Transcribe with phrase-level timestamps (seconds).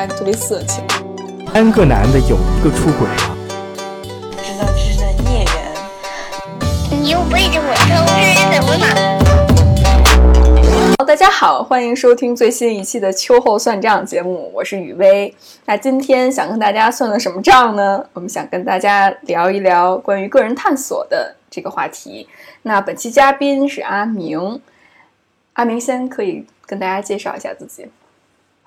[0.00, 0.82] 下特别色情。
[1.52, 3.36] 三个男的有一个出轨了。
[4.42, 5.52] 知道这是在孽缘。
[6.90, 8.86] 你又背着我偷吃，怎么了？
[11.04, 15.34] 大家好，欢迎收听最新一期的秋后算账节目，我是雨薇。
[15.66, 18.02] 那今天想跟大家算个什么账呢？
[18.14, 22.26] 我们想跟大家聊一聊关于个人探索的这个话题。
[22.62, 24.62] 那本期嘉宾是阿明，
[25.54, 27.86] 阿明先可以跟大家介绍一下自己。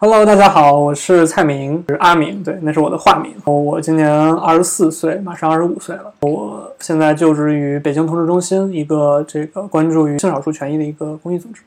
[0.05, 3.33] Hello，大家好，我是蔡明，是阿明，对，那是我的化名。
[3.45, 6.13] 我今年二十四岁，马上二十五岁了。
[6.19, 11.61] 我现在就职于北京同志中心，一个这个关注于性少数权益的一个公益组织。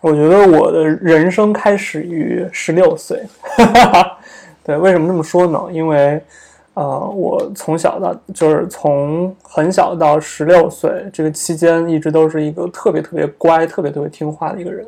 [0.00, 3.22] 我觉得我的人生开始于十六岁，
[4.64, 5.62] 对，为什么这么说呢？
[5.70, 6.20] 因为，
[6.74, 14.84] 呃，我从小到就是从很小到十六岁这个期间，一直都是一个特别特别乖、特别特别听话的一个人。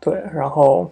[0.00, 0.90] 对，然后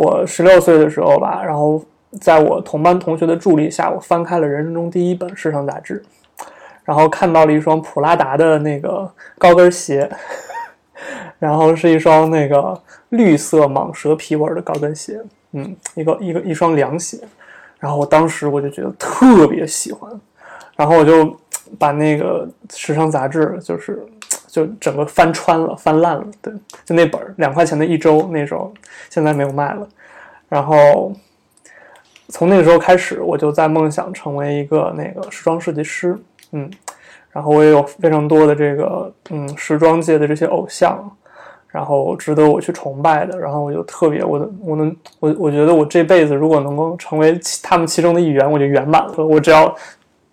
[0.00, 1.84] 我十六岁的时候吧，然后
[2.22, 6.02] 在我同班同学的助力下，我翻开了人生中第一本时尚杂志，
[6.84, 10.10] 然后看到了一双普拉达的那个高跟鞋。
[11.38, 12.78] 然后是一双那个
[13.10, 15.20] 绿色蟒蛇皮纹的高跟鞋，
[15.52, 17.18] 嗯，一个一个一双凉鞋。
[17.78, 20.10] 然后我当时我就觉得特别喜欢，
[20.76, 21.36] 然后我就
[21.78, 24.02] 把那个时尚杂志就是
[24.50, 26.24] 就整个翻穿了，翻烂了。
[26.42, 26.52] 对，
[26.84, 28.72] 就那本两块钱的一周，那时候
[29.08, 29.88] 现在没有卖了。
[30.48, 31.12] 然后
[32.28, 36.18] 从那个时候开始，我就在梦想成为一个那个时装设计师，
[36.52, 36.70] 嗯。
[37.32, 41.08] 然后我也有非常多的这个嗯时装界的这些偶像，
[41.68, 43.38] 然后值得我去崇拜的。
[43.38, 49.24] 然后我就特别我的我能我我觉得我这辈子如果能够成为其他们其中的一员，我就圆满了。
[49.24, 49.72] 我只要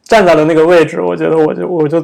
[0.05, 2.03] 站在了那个位置，我觉得我就我就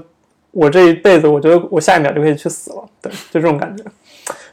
[0.54, 2.86] 我这一辈子，我觉得我下一秒就可以去死了。
[3.02, 3.84] 对，就这种感觉。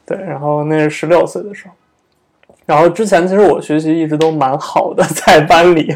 [0.04, 1.74] 对，然后那是十六岁的时候。
[2.66, 5.94] 然后之前其实我学习一直都蛮好的， 在班里，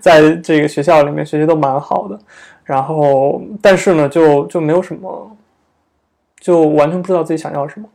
[0.00, 2.18] 在这个学校里面学习都蛮好的。
[2.64, 5.36] 然后，但是呢，就就没有什么，
[6.40, 7.88] 就完全不知道自己想要什么。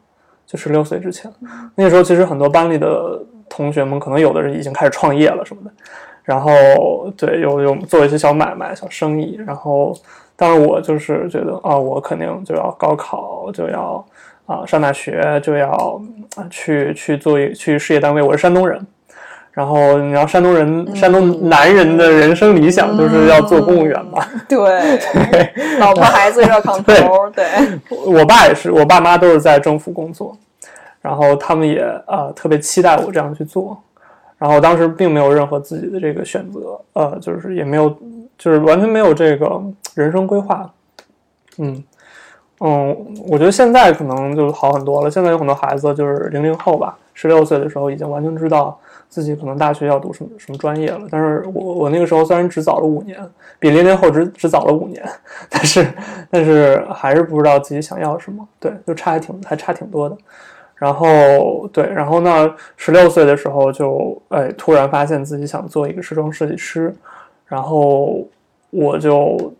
[0.48, 1.32] 就十六岁之前，
[1.76, 5.72] 那时候其实很多班里的同学们，可能有的人已经开始创业了什么的。
[6.24, 9.36] 然后，对，有有做一些小买卖、小生意。
[9.46, 9.94] 然后，
[10.42, 14.04] 当然我就是觉得啊，我肯定就要高考，就要
[14.48, 16.02] 啊上大学，就要
[16.36, 18.24] 啊去去做一去事业单位。
[18.24, 18.84] 我是山东人。
[19.52, 24.26] 然后你知道山东人，山东男人的人生理想就是要做公务员嘛？
[24.50, 24.58] 对，
[25.78, 27.30] 老婆孩子热炕头。
[27.30, 27.46] 对，
[28.12, 30.36] 我爸也是，我爸妈都是在政府工作，
[31.04, 33.80] 然后他们也呃特别期待我这样去做。
[34.40, 37.96] 然后当时并没有任何自己的这个选择，呃，就是也没有，
[38.40, 39.62] 就是完全没有这个
[39.96, 40.72] 人生规划。
[41.58, 41.84] 嗯
[42.60, 45.10] 嗯，我觉得现在可能就好很多了。
[45.10, 48.80] 现在有很多孩子就是零零后吧，十六岁的时候已经完全知道。
[49.10, 53.20] 自己可能大学要读什么什么专业了，但是我我那个时候虽然只早了五年，
[53.60, 55.04] 比零零后只只早了五年，
[55.50, 55.86] 但是
[56.30, 60.16] 但是还是不知道自己想要什么，对，就差还挺还差挺多的。
[60.76, 66.96] 然后对，然后呢，十六岁的时候就哎突然发现自己想做一个时装设计师，
[67.48, 68.26] 然后
[68.70, 69.54] 我就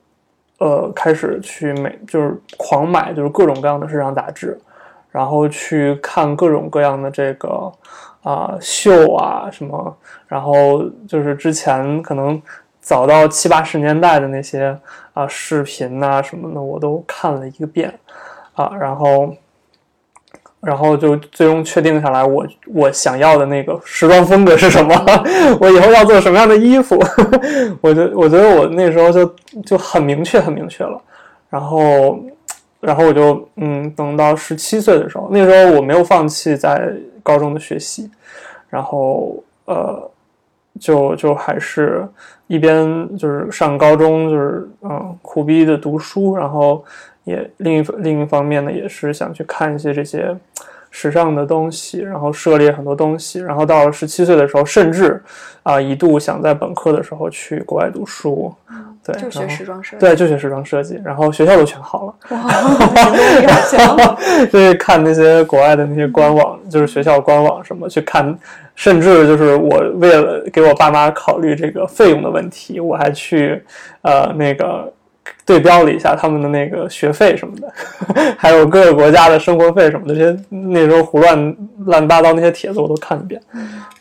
[0.62, 4.58] 呃开始去美，就是狂买，就是各种各样的时尚杂志，
[5.12, 7.70] 然后去看各种各样的这个。
[8.24, 12.40] 啊，秀啊什么，然后就是之前可能
[12.80, 14.78] 早到七八十年代的那些
[15.16, 17.92] 啊视频呐什么的，我都看了一个遍
[18.54, 19.34] 啊，然后，
[20.62, 24.94] 然后就最终确定下来，我我想要的那个时装风格是什么，
[25.60, 26.98] 我以后要做什么样的衣服，
[27.82, 29.36] 我觉我觉得我那时候就
[29.66, 31.02] 就很明确很明确了，
[31.50, 32.20] 然后，
[32.80, 36.94] 然后我就嗯，等到十七岁的时候，那时候我没有放弃在。
[37.24, 38.10] 高中的学习，
[38.68, 39.36] 然后
[39.66, 40.10] 呃，
[40.80, 42.04] 就就还是
[42.48, 46.84] 一边就是上高中，就是嗯苦逼的读书，然后
[47.24, 50.36] 也另一另一方面呢，也是想去看一些这些
[50.90, 55.22] 时尚的东西，然后涉猎很多东西，然后到了十七岁的时候，甚至
[55.64, 58.54] 啊一度想在本科的时候去国外读书，
[59.04, 64.18] 对，就学时装设计，对，就学时装设计，然后学校都选好了，哇，
[64.52, 68.38] 就是看那些国外的那些官网，就是学校官网什么去看，
[68.76, 73.64] 甚至就是我为了给我爸妈考虑这个费用的问题，我还去
[74.02, 74.92] 呃那个
[75.46, 77.74] 对标了一下他们的那个学费什么的，
[78.38, 83.42] 还有各个国家的生活费什么的，这些那时候胡乱乱八糟那些帖子我都看一遍，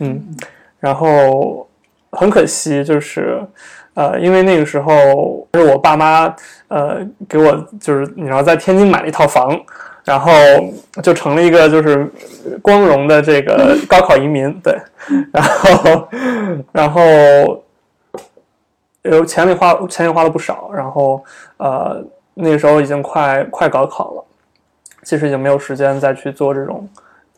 [0.01, 0.23] 嗯，
[0.79, 1.67] 然后
[2.13, 3.41] 很可惜就是。
[3.95, 6.33] 呃，因为那个时候是我爸妈
[6.69, 9.61] 呃给我就是你知道在天津买了一套房，
[10.05, 10.31] 然后
[11.03, 12.09] 就成了一个就是
[12.63, 14.79] 光荣的这个高考移民，对，
[15.35, 16.09] 然后
[16.73, 17.03] 然后
[19.03, 21.25] 有钱里花钱也花了不少，然后
[21.57, 22.05] 呃
[22.35, 24.25] 那个时候已经快快高考了，
[25.03, 26.89] 其实已经没有时间再去做这种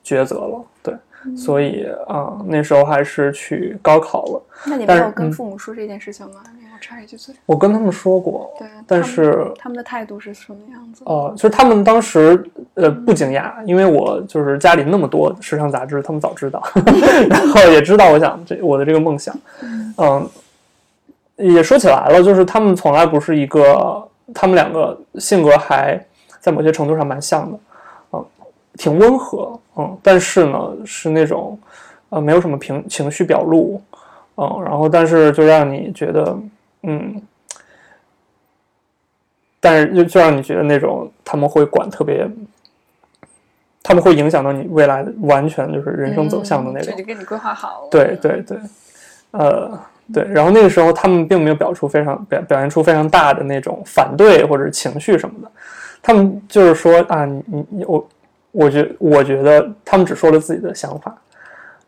[0.04, 0.94] 抉择了，对，
[1.36, 4.42] 所以啊、那时候还是去高考了。
[4.66, 6.40] 那你没有跟父母说这件事情吗？
[6.44, 7.32] 我插一句嘴。
[7.46, 11.02] 我跟他们说过，对，但是他们的态度是什么样子？
[11.06, 12.44] 哦，就是他们当时
[12.74, 16.60] 呃不惊讶，因为我就是家里那么多时尚杂志，他们早知道，
[17.30, 19.32] 然后也知道我想这我的这个梦想，
[19.96, 20.28] 嗯，
[21.42, 25.98] 也说起来了，就是他们从来不是一个，他们两个性格还
[26.40, 27.58] 在某些程度上蛮像的，
[28.12, 28.24] 嗯，
[28.74, 31.58] 挺温和，嗯，但是呢是那种
[32.10, 33.80] 呃没有什么情情绪表露，
[34.36, 36.38] 嗯，然后但是就让你觉得
[36.82, 37.20] 嗯。
[39.64, 42.28] 但是就就让你觉得那种他们会管特别，
[43.80, 46.98] 他们会影响到你未来的完全就是人生走向的那种嗯就。
[46.98, 47.88] 就给你规划好了。
[47.88, 48.58] 对对对，
[49.30, 49.78] 呃，
[50.12, 50.24] 对。
[50.24, 55.50] 然后那个时候他们并没有表出非常表表现出非常大的那种反对或者情绪什么的，
[56.02, 58.08] 他们就是说啊，你你你我，
[58.50, 61.16] 我觉我觉得他们只说了自己的想法，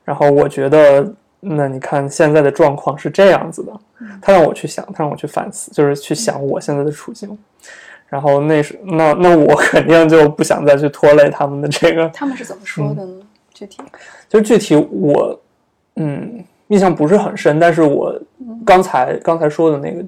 [0.05, 3.73] 然后我觉得那你看现在的状况是这样子的，
[4.23, 7.37] 他让我去想，他让我去反思，就是去想我现在的处境。
[8.07, 13.21] 然后那是那那我肯定就不想再去拖累他们的这个他们是怎么说的呢？
[13.53, 13.83] 具体
[14.29, 15.41] 就是具体我，
[15.97, 18.19] 嗯，印象不是很深，但是我
[18.65, 20.05] 刚才刚才说的那个，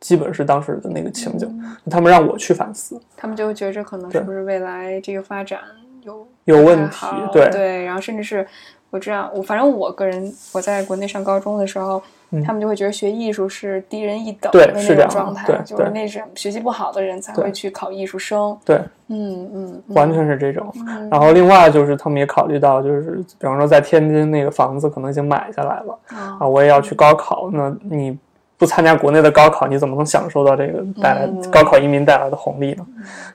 [0.00, 5.60] 基本是当时的那个情景，他们让我去反思，他们就会觉着可能是不是未来这个发展
[6.02, 8.46] 有有问题对对，然后甚至是
[8.90, 18.56] 我知道，我反正我个人我在国内上高中的时候，嗯他们就会觉得学艺术是低人一等对的那是这样状态，对就是对那种学习不好的人才会去考艺术生。
[18.64, 18.76] 对，
[19.08, 20.70] 嗯嗯，嗯完全是这种。
[20.86, 28.18] 嗯然后另外就是他们也考虑到，就是比方说在天津那个房子可能已经买下来了啊啊，我也要去高考，那你
[28.56, 32.86] 不参加国内的高考，你怎么能享受到这个带来嗯高考移民带来的红利呢？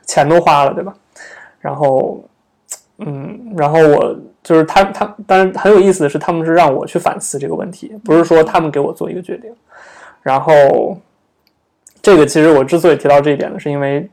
[0.06, 0.94] 钱都花了，对吧？
[1.60, 2.22] 然后，
[3.00, 9.50] 嗯，然后我就是他他，当然很有意思的是，他们是让我去反思这个问题，不是说他们给我做一个决定。
[10.22, 10.98] 然后，
[12.02, 14.10] 这个其实我之所以提到这一点呢，是因为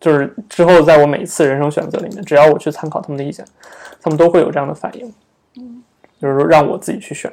[0.00, 3.44] 就是之后在我每一次人生选择里面，只要我去参考他们的意见，
[4.00, 5.12] 他们都会有这样的反应，
[5.58, 5.82] 嗯
[6.20, 7.30] 就是说让我自己去选。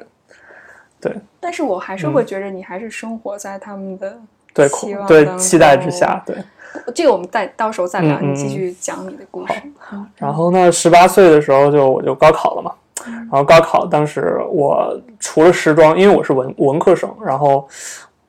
[1.00, 4.68] 对但是我还是会觉着你还是生活在他们的嗯对
[5.06, 6.36] 对期待之下，对。
[6.94, 9.54] 这个我们再到时候再聊，你继续讲你的故事。
[9.92, 12.72] 嗯然后呢，十八岁的时候就我就高考了嘛。
[13.06, 17.68] 然后高考当时我除了时装，因为我是文文科生，然后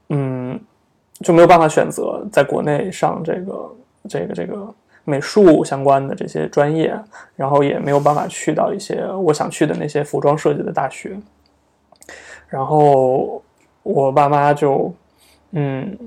[0.09, 0.59] 嗯
[1.21, 3.75] 就没有办法选择在国内上这个
[4.09, 4.67] 这个这个
[5.05, 6.93] 美术相关的这些专业，
[7.35, 11.17] 然后也没有办法去到一些我想去的那些服装设计的大学。
[12.47, 13.41] 然后
[13.81, 14.93] 我爸妈就
[15.51, 15.97] 嗯，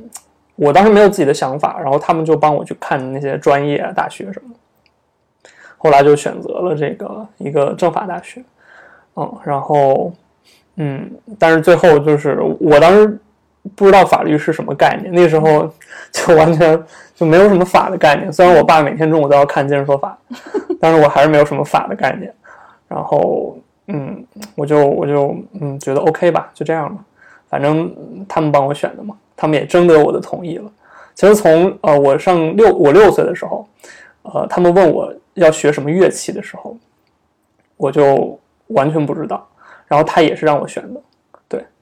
[0.60, 5.50] 我当时没有自己的想法，然后他们就帮我去看那些专业啊、大学什么的。
[5.76, 8.42] 后来就选择了这个一个政法大学，
[9.14, 10.12] 嗯，然后
[10.74, 11.08] 嗯，
[11.38, 13.18] 但是最后就是我当时
[13.76, 15.72] 不知道法律是什么概念，那时候
[16.10, 16.82] 就完全
[17.14, 18.32] 就没有什么法的概念。
[18.32, 20.18] 虽然我爸每天中午都要看《今日说法》，
[20.80, 22.34] 但是我还是没有什么法的概念。
[22.88, 27.04] 然后嗯，我就我就嗯觉得 OK 吧，就这样吧，
[27.48, 27.94] 反正
[28.28, 30.70] 他们帮我选的嘛，他们也征得我的同意了。
[31.14, 33.66] 其实从呃我上六我六岁的时候，
[34.22, 36.76] 呃，他们问我要学什么乐器的时候，
[37.76, 39.48] 我就完全不知道。
[39.86, 41.00] 然后他也是让我选的，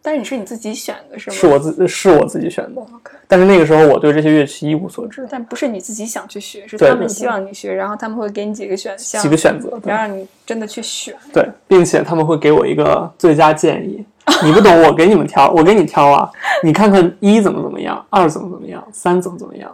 [0.07, 1.37] 但是你是你自己选的是吗？
[1.37, 2.81] 是我自是我自己选的。
[2.81, 11.13] OK，但是那个时候我对这些乐器一无所知，但不是你自己想去学，是他们希望你学，然后他们会给你几个选项，几个选择，对然后让你真的去选。
[11.33, 14.07] 对，并且他们会给我一个最佳建议。
[14.45, 16.31] 你不懂，我给你们挑，我给你挑啊！
[16.63, 19.69] 你看看一怎么怎么样，二怎么怎么样，三怎么怎么样。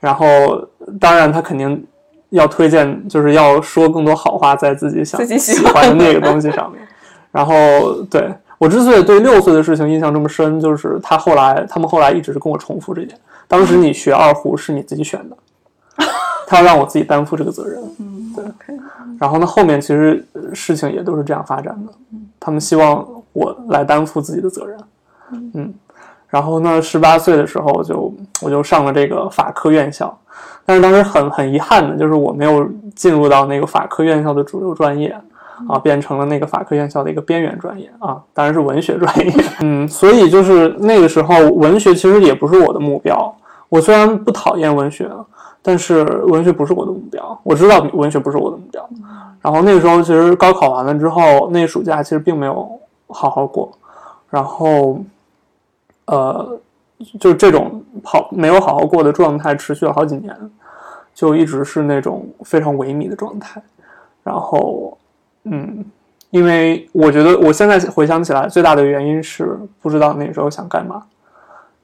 [0.00, 0.26] 然后，
[0.98, 1.86] 当然他肯定
[2.30, 6.80] 要推荐，就是要说更多好话在自己想自己喜喜欢的那个东西上面。
[7.30, 13.18] 然后，对我之所以对六岁的事情印象这么深，就是他后来他们后来一直是跟我重复这一点。
[13.46, 15.36] 当时你学二胡是你自己选的，
[16.46, 17.82] 他要让我自己担负这个责任。
[17.98, 18.44] 嗯对
[19.18, 21.92] 然后呢，后面其实呃事情也都是这样发展的，
[22.38, 24.78] 他们希望我来担负自己的责任，
[25.54, 25.72] 嗯，
[26.28, 30.18] 然后呢，十八岁的时候就我就上了这个法科院校，
[30.66, 35.16] 但是当时很很遗憾的就是我没有进入到那个法科院校的主流专业。
[35.68, 39.32] 啊，变成了那个法科院校的一个边缘专业啊，当然是文学专业。
[39.60, 43.34] 嗯，所以就是那个时候，文学其实也不是我的目标。
[43.68, 45.10] 我虽然不讨厌文学，
[45.62, 48.88] 但是文学不是我的目标，我知道文学不是我的目标。
[49.40, 52.68] 然后那个时候其实高考完了之后，那个暑假其实并没有
[53.08, 53.70] 好好过，
[54.30, 54.98] 然后
[56.06, 56.58] 呃，
[57.18, 60.36] 就这种好没有好好过的状态持续了好几年，
[61.14, 63.62] 就一直是那种非常萎靡的状态。
[64.22, 64.95] 然后
[65.50, 65.84] 嗯，
[66.30, 71.02] 因为我觉得我现在回想起来，最大的原因是不知道那时候想干嘛，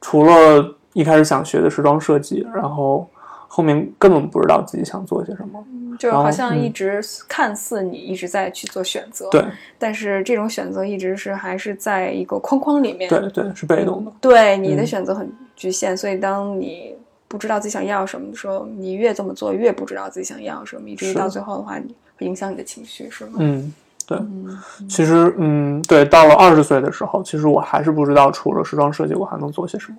[0.00, 3.09] 除了一开始想学的时装设计，然后
[3.49, 5.64] 后面根本不知道自己想做些什么。
[5.99, 9.45] 就是好像一直看似你一直在去做选择，对
[9.78, 14.11] 但是这种选择一直是还是在一个框框里面，对对，是被动的。
[14.19, 16.95] 对你的嗯选择很局限，所以当你
[17.33, 23.39] 不知道自己想要什么的时候，你越这么做越不知道自己想要什么，以至于到最后的话，你会影响你的情绪，是吗？
[23.39, 23.73] 嗯，
[24.07, 24.19] 对。
[24.19, 29.97] 嗯其实，嗯，对，到了二十岁的时候，其实我还是不知道除了时装设计，我还能做些什么。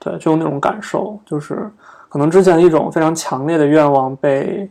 [0.00, 1.70] 对，就有那种感受，就是
[2.08, 4.68] 可能之前一种非常强烈的愿望被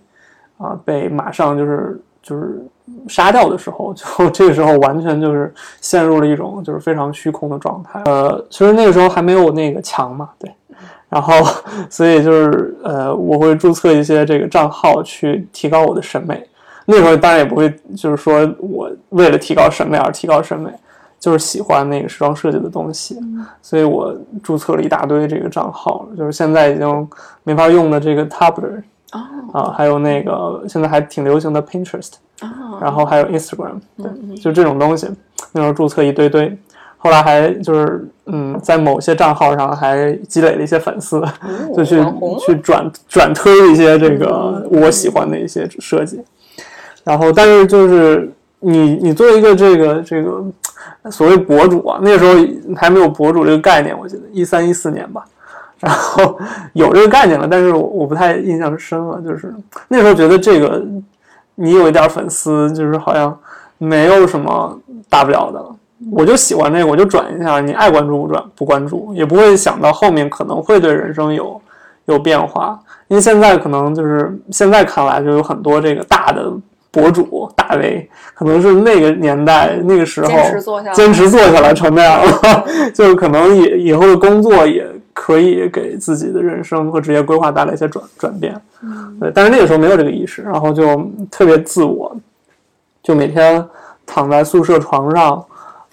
[0.58, 2.62] 啊、被马上就是就是
[3.08, 8.02] 杀掉的时候， 就这个时候完全就是陷入了一种就是非常虚空的状态。
[8.06, 10.52] 呃，其实那个时候还没有那个墙嘛，对。
[11.14, 11.34] 然后，
[11.92, 16.44] 所以就是呃，我会注册一些这个账号去提高我的审美。
[16.86, 20.70] 那时候当然也不会，就是说我为了提高审美而提高审美，
[21.20, 23.18] 就是喜欢那个时装设计的东西，
[23.62, 27.10] 所以我注册了一大堆这个账号，就是现在已经
[27.44, 29.22] 没法用的这个 Tumblr 哦。
[29.54, 35.08] 啊，还有那个现在还挺流行的 Pinterest，哦，然后还有 Instagram，对，嗯就这种东西，
[35.52, 36.58] 那时候注册一堆堆，
[36.98, 41.22] 后来还就是嗯，在某些账号上还积累了一些粉丝，
[41.76, 42.02] 就去
[42.40, 46.22] 去转转推一些这个我喜欢的一些设计，
[47.04, 50.44] 然后但是就是你你作为一个这个这个
[51.12, 52.34] 所谓博主啊，那时候
[52.76, 55.26] 还没有博主这个概念，我记得一三一四年吧。
[55.80, 56.40] 然后
[56.72, 59.22] 有这个概念了，但是我我不太印象深了。
[59.22, 59.54] 就是
[59.90, 60.82] 那时候觉得这个
[61.56, 63.38] 你有一点粉丝，就是好像
[63.78, 65.62] 没有什么大不了的。
[66.12, 71.62] 我就喜欢这个，我就转一下，你爱关注不转不关注，也不会想到后面可能会对人生有
[72.06, 72.80] 有变化。
[73.08, 76.52] 因为现在可能就是现在看来，就有很多这个大的
[76.90, 88.60] 博主大 V，可能是那个年代那个时候坚持做下来坚持做下来成那样了， 就可能以以后的工作也可以给自己的人生和职业规划带来一些转转变。
[89.20, 92.16] 对，但是那个时候没有这个意识，然后就特别自我，
[93.04, 93.64] 就每天
[94.06, 95.44] 躺在宿舍床上，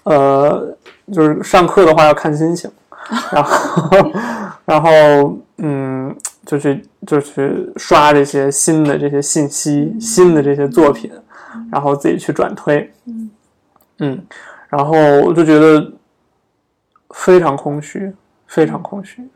[0.03, 0.75] 呃，
[1.11, 2.69] 就是上课的话要看心情，
[3.31, 4.11] 然后，
[4.65, 6.15] 然后，嗯，
[6.45, 11.11] 就去就去刷这些新的这些信息、新的这些作品，
[11.71, 12.91] 然后自己去转推，
[13.99, 14.21] 嗯，
[14.69, 15.91] 然后我就觉得
[17.11, 18.11] 非常空虚，
[18.47, 19.27] 非常空虚。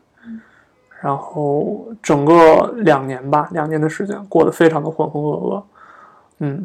[1.02, 5.62] 然后整个两年吧，两年的时间过得非常的浑浑噩噩，
[6.40, 6.64] 嗯，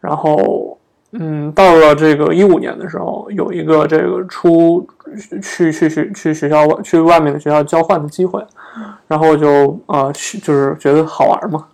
[0.00, 0.75] 然后
[1.12, 4.86] 嗯，到了这个一五年的时候，有一个这个出
[5.42, 8.44] 去去去去学校外去外面的学校交换的机会，
[9.06, 11.66] 然后我就呃去就是觉得好玩嘛，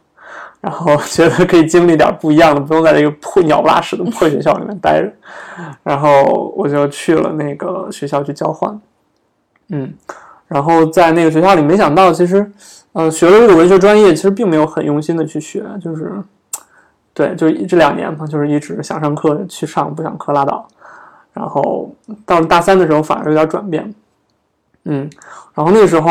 [0.60, 5.10] 然后觉得可以经历点不一样的，不用在这个破鸟不拉屎的破学校里面待着，
[5.82, 8.80] 然后我就去了那个学校去交换，
[9.70, 9.92] 嗯。
[10.48, 12.52] 然后在那个学校里，没想到其实，
[12.92, 16.12] 呃，学了这个文学专业，其实并没有很用心的去学，就是，
[17.14, 20.66] 对，就一这两年嘛，就是一直想上课去上，不想课拉倒。
[21.32, 21.90] 然后
[22.26, 23.94] 到了大三的时候，反而有点转变，
[24.84, 25.08] 嗯，
[25.54, 26.10] 然后那时候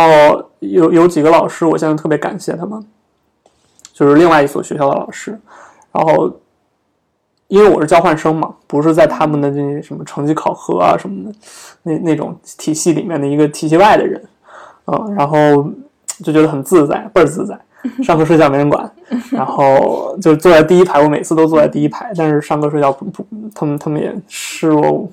[0.60, 2.84] 有有几个老师，我现在特别感谢他们，
[3.93, 5.39] 就是另外一所学校的老师，
[5.91, 6.31] 然后
[7.48, 11.36] 因为我是交换生嘛，不是在他们的那什么成绩考核啊什么的
[11.84, 14.20] 那那种体系里面的一个体系外的人。
[14.86, 15.38] 嗯，然后
[16.24, 17.60] 就觉得很自在，倍儿自在。
[18.03, 18.89] 上课睡觉没人管，
[19.31, 25.09] 然后就坐在第一排，我每次都坐在第一排，但是上课睡觉不不，他们他们也视若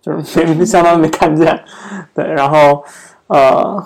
[0.00, 1.58] 就是没相当于没看见，
[2.14, 2.84] 对，然后
[3.26, 3.84] 呃，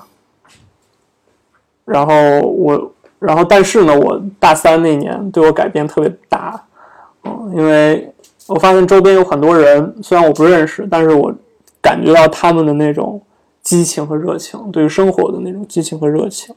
[1.84, 6.60] 然后我，然后但是呢，我大三那年对我改变特别大，
[7.24, 8.12] 嗯，因为
[8.46, 11.32] 我发现周边有很多人，虽然我不认识，但是我
[11.80, 13.20] 感觉到他们的那种。
[13.60, 16.54] 激情和热情，对于生活的那种激情和热情，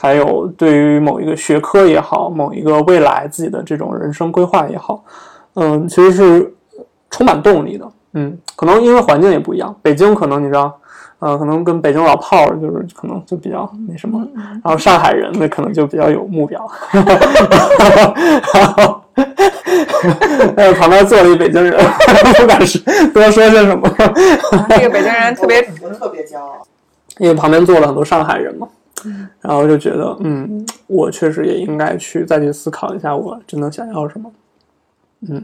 [0.00, 5.04] 还有对于某一个学科也好，某一个未来自己的这种人生规划也好，
[5.54, 6.54] 嗯，其实是
[7.10, 7.86] 充满动力的。
[8.14, 10.74] 嗯，可能因为环境也不一样，北京可能你知道，
[11.18, 16.66] 呃，可能跟北京老炮儿就是可能就比较那什么，然后上海人那可能就比较有目标，
[18.54, 19.02] 然后。
[20.56, 21.78] 呃，旁边坐了一北京人，
[22.38, 22.80] 不敢说
[23.12, 23.86] 多说些什么。
[24.70, 26.66] 这个北京人特别我特别骄傲。
[27.18, 28.66] 因为旁边坐了很多上海人嘛，
[29.40, 34.30] 然后就觉得，嗯，我确实也应该去再去思考一下，我真的想要什么。
[35.28, 35.42] 嗯，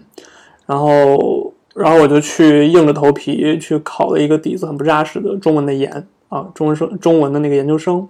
[0.66, 8.06] 然后，然后我就去硬着头皮去考了一个底子很不扎实的中文的研啊，中文生中文的那个研究生。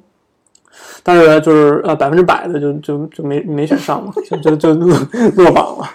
[1.02, 4.98] 但是就是呃百分之百的就就就没没选上嘛，就就就落
[5.36, 5.88] 落榜了。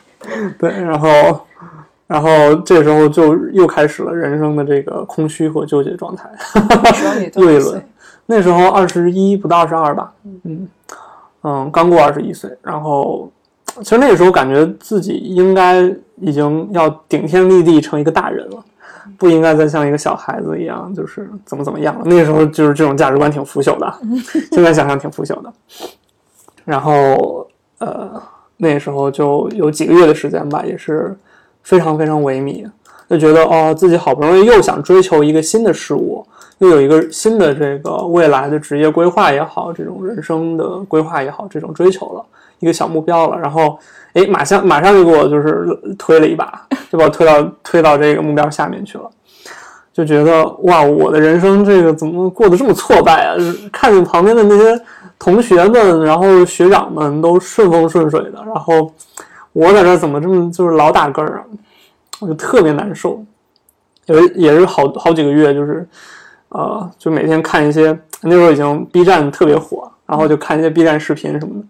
[0.58, 1.40] 对，然后
[2.08, 6.30] 然后这时候就又开始了人生的这个空虚和纠结状态，
[7.36, 7.84] 又一轮。
[8.32, 10.14] 那时候二十一不到二十二吧，
[10.46, 10.66] 嗯
[11.44, 12.50] 嗯，刚过二十一岁。
[12.62, 13.30] 然后
[13.82, 15.84] 其实那个时候感觉自己应该
[16.16, 18.64] 已经要顶天立地成一个大人了，
[19.18, 22.04] 不应该再像一个小孩子一样，就是怎么怎么样了。
[22.06, 23.94] 那个时候就是这种价值观挺腐朽的，
[24.54, 25.54] 现在想想挺腐朽的。
[26.64, 27.46] 然后
[27.80, 28.22] 呃，
[28.56, 31.14] 那时候就有几个月的时间吧，也是
[31.64, 32.66] 非常非常萎靡，
[33.12, 36.26] 就觉得哦，自己好不容易又想追求一个新的事物，
[36.60, 42.26] 又有一个新的这个未来的职业规划也好，这种人生的规划也好，这种追求了
[42.60, 43.78] 一个小目标了，然后
[44.14, 45.68] 哎，马上马上就给我就是
[46.00, 49.04] 推了一把，就把我推到推到这个目标下面去了。
[49.92, 53.36] 就觉得哇，我的人生这个怎么过得这么挫败啊？
[53.74, 54.82] 看见旁边的那些
[55.20, 58.90] 同学们，然后学长们都顺风顺水的，然后
[59.52, 61.44] 我在这怎么这么就是老打嗝啊？
[62.22, 63.22] 我就特别难受，
[64.06, 65.86] 也是也是好好几个月，就是
[66.50, 71.68] 呃，就每天看一些那时候已经 B 站特别火，然后就看一些 B 站视频什么的，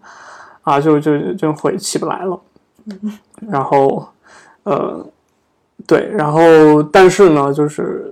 [0.62, 2.40] 啊，就就就会起不来了，
[3.50, 4.06] 然后
[4.62, 5.04] 呃。
[5.84, 8.08] 对，然后但是呢，就是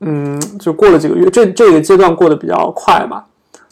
[0.00, 3.24] 嗯，就过了几个月，这这个阶段过得比较快吧，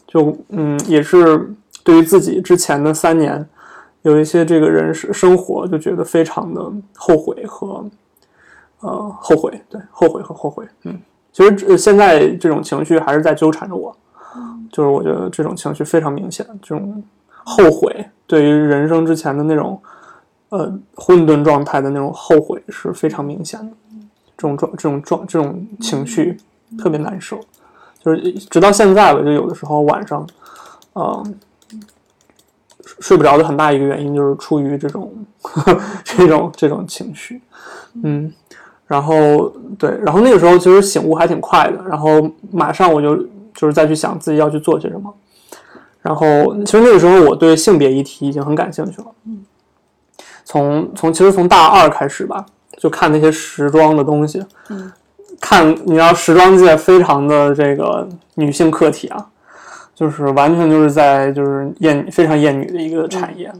[0.07, 3.45] 就嗯，也是对于自己之前的三年
[4.05, 7.85] 有一些这个人生生活，就觉得非常的后悔和
[8.79, 10.99] 呃后悔，对，后悔和后悔，嗯，
[11.31, 13.95] 其实这现在这种情绪还是在纠缠着我，
[14.71, 19.79] 就是我觉得这种情绪非常明显，这种后悔对于人生之前的那种。
[20.49, 23.75] 呃，混沌状态的那种后悔是非常明显的，
[24.37, 26.37] 这种状、这种状、这种情绪
[26.77, 27.37] 特别难受，
[28.01, 30.25] 就是直到现在吧，就有的时候晚上，
[30.93, 31.23] 呃，
[32.99, 35.11] 睡不着的很大一个原因就是出于这种
[36.03, 37.41] 这种这种情绪，
[38.03, 38.31] 嗯，
[38.87, 43.15] 然后对，然后那个时候其实醒悟还挺快的，然后马上我就
[43.53, 45.13] 就是再去想自己要去做些什么，
[46.01, 49.43] 然后其实那个时候我对性别议题已经很感兴趣了，嗯
[50.47, 52.45] 从从其实从大二开始吧，
[52.77, 54.91] 就看那些时装的东西，嗯，
[55.41, 59.27] 看你知道时装界非常的这个女性客体啊，
[59.95, 63.51] 就是完全就是在就是厌非常厌女的一个产业，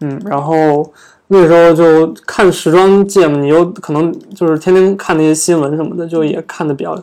[0.00, 0.90] 嗯，然后
[1.26, 6.96] 那时候就看时装界嘛，你又可能就是天天看那些新闻什么的，就也看的比较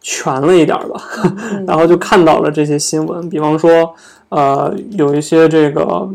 [0.00, 1.00] 全了一点吧，
[1.66, 3.94] 然后就看到了这些新闻，比方说
[4.28, 6.08] 呃有一些这个。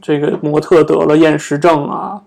[0.00, 2.18] 这个模特得了厌食症啊，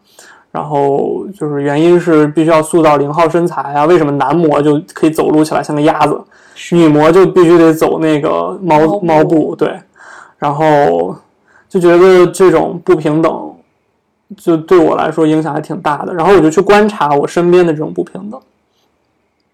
[0.51, 3.85] 然后就是原因是必须要塑造零号身材啊。
[3.85, 6.21] 为什么男模就可以走路起来像个鸭子，
[6.71, 9.55] 女模就必须得走那个猫猫步？
[9.55, 9.79] 对，
[10.37, 11.15] 然后
[11.69, 13.53] 就觉得这种不平等，
[14.37, 16.13] 就对我来说影响还挺大的。
[16.13, 18.41] 然后我就去观察我身边的这种不平等，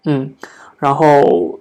[0.04, 0.32] 嗯，
[0.78, 1.58] 然后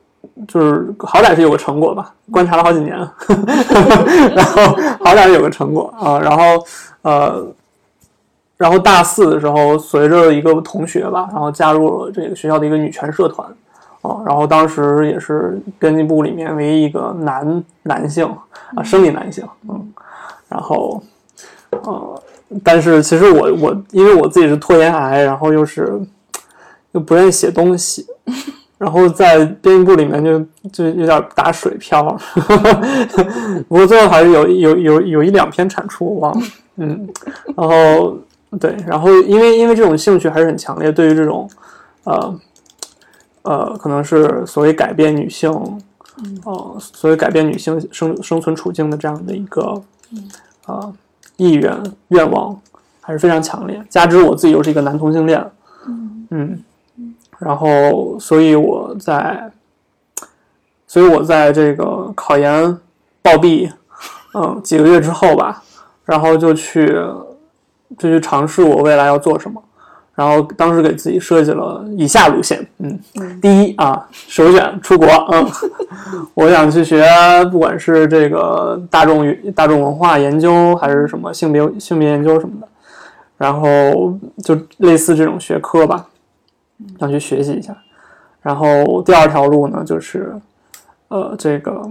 [0.47, 2.97] 就是好歹是有个成果吧，观察了好几年，
[4.35, 4.63] 然后
[4.99, 6.43] 好歹是有个成果啊，然后
[7.01, 7.45] 呃，
[8.57, 13.47] 然后大四的时候，随着一个同学吧，然后加入了这个学校的一个女权社团
[14.01, 18.25] 啊，然后当时也是编辑部里面唯一一个男男性
[18.75, 19.93] 啊，生理男性，嗯，
[20.49, 21.01] 然后
[21.69, 22.21] 呃，
[22.63, 26.01] 但是其实我我因为我自己是拖延癌，然后又是
[26.91, 28.05] 又不愿意写东西。
[28.77, 30.39] 然后在编辑部里面就
[30.71, 32.15] 就有点打水漂，
[33.67, 37.09] 不过最后还是有有有有一两篇产出，我忘了，嗯，
[37.55, 38.15] 然后
[38.59, 41.49] 对，然后因为因为这种兴趣还是很强烈，对于这种
[42.03, 42.39] 呃
[43.43, 45.51] 呃可能是所谓改变女性，
[46.45, 49.81] 呃所谓改变女性生生存处境的这样的一个
[50.65, 50.93] 呃
[51.35, 51.77] 意愿
[52.09, 52.59] 愿望
[53.01, 55.51] 还是非常强烈，加之我自己又是一个男同性恋，
[56.29, 56.63] 嗯。
[57.39, 59.51] 然后，所以我在，
[60.87, 62.75] 所以我在这个考研
[63.21, 63.71] 暴毙，
[64.33, 65.61] 嗯，几个月之后吧，
[66.03, 66.99] 然后就去
[67.97, 69.61] 就去尝试我未来要做什么。
[70.15, 72.99] 然后当时给自己设计了以下路线，嗯，
[73.39, 75.47] 第一啊，首选出国，嗯，
[76.33, 77.05] 我想去学，
[77.51, 82.67] 不管是这个大众语大众文化研究，还是什么性别性别研究什么的，
[83.37, 86.07] 然后就类似这种学科吧。
[86.99, 87.77] 想去学习一下。
[88.41, 90.33] 然后第二条路呢，就是
[91.09, 91.87] 呃，这个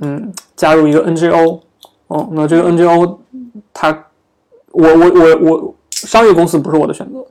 [0.00, 1.60] 嗯加入一个 NGO，
[2.08, 3.16] 哦，那这个 NGO
[3.72, 4.04] 它
[4.70, 7.26] 我我我我商业公司不是我的选择，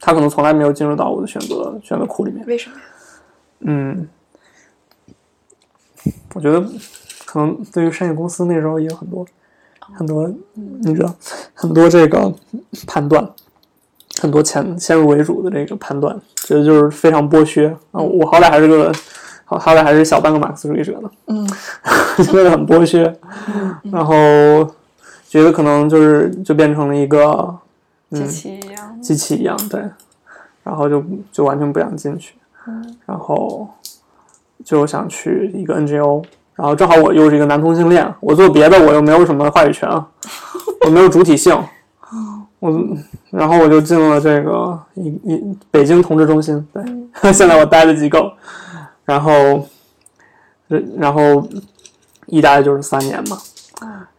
[0.00, 2.44] 他可能从来没有进入到我的选择选择库里面。
[2.46, 2.82] 为什么呀？
[3.60, 4.08] 嗯，
[6.34, 6.60] 我觉得
[7.26, 9.26] 可能对于商业公司那时候也有很多
[9.80, 11.14] 很多，你知道
[11.52, 12.32] 很多这个
[12.86, 13.28] 判断，
[14.20, 18.00] 很多前先入为主的这个判断，觉得就是非常剥削啊！
[18.00, 18.92] 我好歹还是个
[19.44, 21.46] 好好歹还是小半个马克思主义者呢，嗯，
[22.24, 23.14] 觉得很剥削，
[23.90, 24.14] 然后
[25.30, 27.56] 觉得可能就是就变成了一个
[28.10, 29.00] 机器一样。
[29.00, 29.80] 机器一样，对，
[30.64, 32.34] 然后就就完全不想进去，
[33.06, 33.68] 然后
[34.64, 36.24] 就想去一个 NGO，
[36.56, 39.88] 然后正好我又是一个男同性恋，我做别的我又没有什么话语权，
[40.84, 41.56] 我没有主体性，
[42.58, 42.88] 我
[43.30, 46.82] 然后我就进了这个一一北京同志中心，对，
[47.32, 48.32] 现在我待的机构，
[49.04, 49.32] 然后
[50.68, 51.48] 呃然后
[52.26, 53.38] 一待就是三年嘛。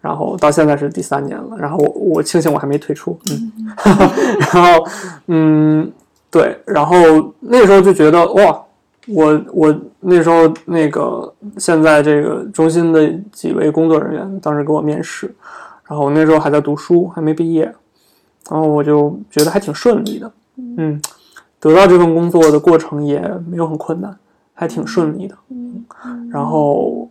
[0.01, 3.51] 然后到现在是第三年了，然后我我庆幸我还没退出，嗯，
[4.53, 4.87] 然后
[5.27, 5.91] 嗯
[6.29, 6.95] 对，然后
[7.39, 8.61] 那时候就觉得哇，
[9.07, 15.33] 我我那时候那个现在这个中心的几位工作人员当时给我面试，
[15.85, 17.63] 然后我那时候还在读书，还没毕业，
[18.49, 20.31] 然后我就觉得还挺顺利的，
[20.77, 21.01] 嗯，
[21.59, 23.19] 得到这份工作的过程也
[23.49, 24.17] 没有很困难，
[24.53, 25.85] 还挺顺利的，嗯，
[26.31, 27.09] 然后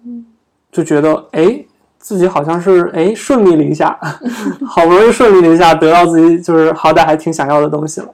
[0.72, 1.64] 就觉得哎。
[2.00, 3.96] 自己好像是哎顺利了一下，
[4.66, 8.08] 好不容易顺利了一下，得到自己就是好歹还挺想要的东西了，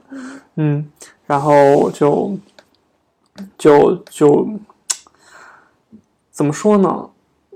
[0.57, 0.85] 嗯，
[1.25, 2.37] 然后就
[3.57, 4.47] 就就
[6.31, 7.09] 怎么说呢？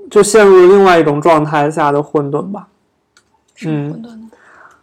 [0.10, 2.68] 就陷入了另外一种状态下的混沌吧。
[3.54, 4.30] 什么混沌呢？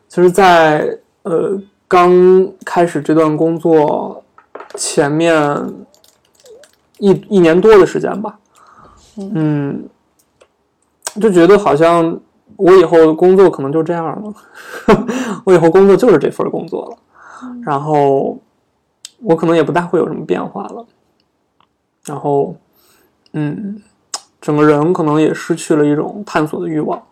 [0.08, 2.12] 其实在，呃刚
[2.64, 4.22] 开始这段工作
[4.74, 5.74] 前面
[6.98, 8.38] 一一年多的时间吧，
[9.16, 9.88] 嗯，
[11.20, 12.18] 就觉得好像
[12.56, 14.34] 我以后工作可能就这样了，
[15.44, 16.96] 我以后工作就是这份工作了，
[17.62, 18.38] 然后
[19.20, 20.86] 我可能也不大会有什么变化了，
[22.04, 22.54] 然后，
[23.32, 23.82] 嗯，
[24.40, 27.02] 整个人可能也失去了一种探索的欲望，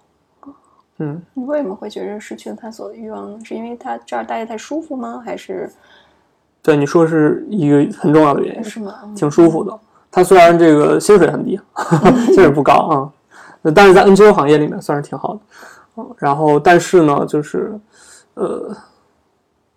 [0.98, 1.20] 嗯。
[1.34, 3.38] 你为什么会觉得失去了探索的欲望呢？
[3.44, 5.22] 是因为他这儿待着太舒服吗？
[5.24, 5.70] 还是
[6.62, 8.94] 对你说是一个很重要的原因，是吗？
[9.14, 9.78] 挺舒服的。
[10.10, 11.60] 他虽然这个薪水很低，
[12.32, 13.12] 薪水不高啊，
[13.72, 15.40] 但是在 NGO 行业里面算是挺好的。
[15.98, 17.72] 嗯然后，但是呢，就是
[18.34, 18.70] 呃，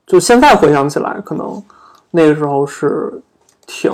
[0.05, 1.63] 就现在回想起来，可能
[2.11, 3.09] 那个时候是
[3.65, 3.89] 挺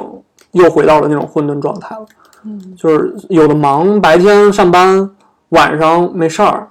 [0.53, 2.05] 又回到了那种混沌状态了。
[2.43, 5.07] 嗯，就是有的忙，白天上班，
[5.49, 6.67] 晚上没事儿；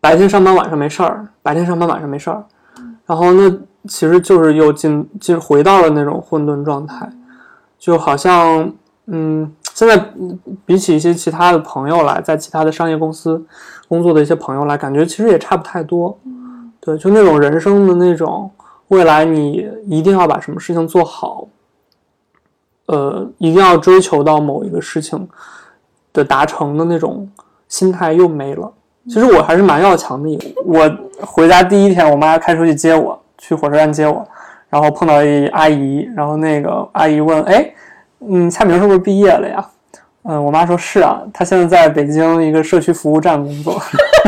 [0.00, 2.42] 白天上班，晚上没事儿；白天上班，晚上没事儿。
[3.04, 3.50] 然后那
[3.86, 7.06] 其实就是又进进回到了那种混沌状态，
[7.78, 8.72] 就好像
[9.06, 13.42] 嗯，现在嗯比起一些其他的朋友来，在其他的商业公司
[13.88, 16.18] 工作的一些朋友来，感觉其实也差不太多。
[16.80, 18.50] 对，就那种人生的那种
[18.88, 21.48] 未来，你一定要把什么事情做好，
[22.88, 25.26] 呃，一定要追求到某一个事情
[26.12, 27.26] 的达成的那种
[27.66, 28.70] 心态又没了。
[29.08, 30.54] 其实我还是蛮要强的。
[30.66, 30.90] 我
[31.22, 34.22] 回家第一天，我妈开车去接我，去火车站接我，
[34.68, 37.72] 然后碰到一阿姨，然后那个阿姨问：“哎，
[38.28, 39.64] 嗯，蔡明是不是毕业了呀？”
[40.24, 43.80] 嗯，我妈说是啊，她现在在北京一个社区服务站工作，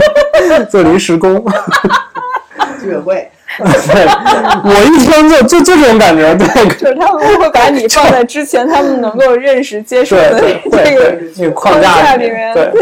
[0.70, 1.44] 做临时工。
[2.80, 4.06] 居委会， 对，
[4.64, 10.96] 我一听就就就这种感觉，对，就是他们会把你放在之前他们能够认识接受的这个会
[11.36, 12.72] 那个框框架架里面对，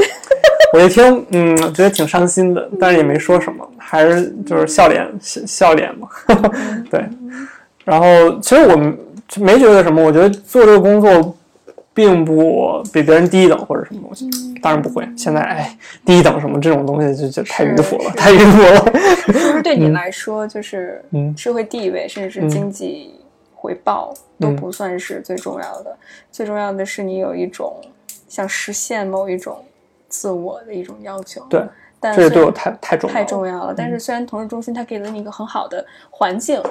[0.72, 6.08] 我一听，嗯，觉得挺伤心的，但是也没说什么，还是就是笑脸笑笑脸嘛，
[6.90, 7.04] 对。
[7.84, 8.06] 然后
[8.40, 8.96] 其实我们
[9.36, 11.36] 没觉得什么，我觉得做这个工作
[11.92, 14.28] 并不比别人低一等或者什么东西，
[14.62, 15.06] 当然不会。
[15.16, 18.98] 现在哎，低一等什么这种东西就就太迂腐了，太迂腐了。
[19.26, 23.14] 是不是对你来说，就是嗯社会地位，甚至是经济
[23.54, 25.96] 回报都嗯不算是最重要的，
[26.32, 27.76] 最重要的是你有一种
[28.28, 29.62] 想实现某一种
[30.08, 31.44] 自我的一种要求。
[31.50, 31.62] 对，
[31.98, 33.26] 但这对我太太重要太了。
[33.26, 33.74] 重要了。
[33.76, 36.62] 但是虽然同事中心它给了你一个很好的环境，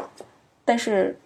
[0.65, 1.17] 但是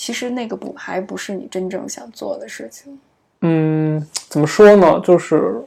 [0.00, 2.98] 其实那个不还不是你真正想做的事情。
[3.42, 4.98] 嗯，怎么说呢？
[5.04, 5.62] 就是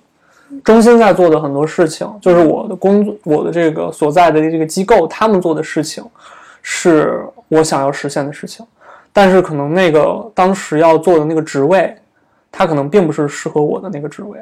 [0.63, 6.03] 中心在做的很多事情，就是我的工作，我的这个所在的这个机构，他们做的事情，
[6.63, 8.65] 是我想要实现的事情。
[9.11, 11.95] 但是可能那个当时要做的那个职位，
[12.51, 14.39] 它可能并不是适合我的那个职位。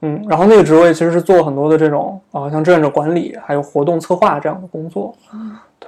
[0.00, 5.14] 嗯，然后那个职位其实是做很多的这种啊、像志愿者管理，还有活动策划这样的工作。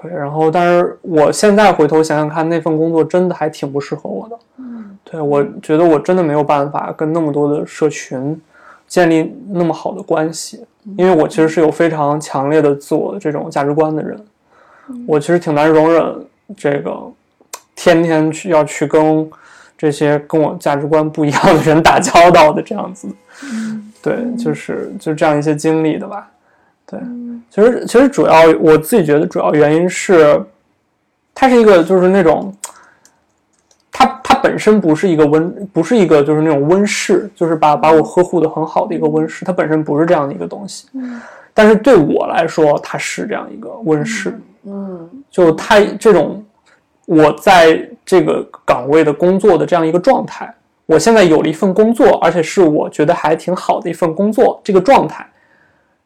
[0.04, 4.38] 对，然后但是我现在回头想想看，那份工作真的还挺不适合我的。
[4.58, 8.40] 嗯对，我觉得我真的没有办法跟那么多的社群
[8.86, 10.64] 建立那么好的关系，
[10.96, 14.18] 因为我其实是有非常强烈的自我这种价值观的人，
[15.06, 16.14] 我其实挺难容忍
[16.56, 16.96] 这个
[17.74, 19.30] 天天去要去跟
[19.76, 23.08] 这些跟我价值观不一样的人打交道的这样子，
[24.02, 26.30] 对，就是就这样一些经历的吧，
[26.98, 30.42] 对，其实其实主要我自己觉得主要原因是，
[31.34, 32.54] 它是一个就是那种。
[33.96, 40.88] 它它本身不是一个温，不是一个就是那种温室，就是把把我呵护的很好的一个温室，它本身不是这样的一个东西。
[40.94, 41.20] 嗯，
[41.54, 44.36] 但是对我来说，它是这样一个温室。
[44.64, 46.44] 嗯，就它这种
[47.06, 50.52] 我在这个岗位的工作的这样一个状态，
[50.86, 55.24] 我现在有了一份工作，而且是我觉得还挺好的一份工作，这个状态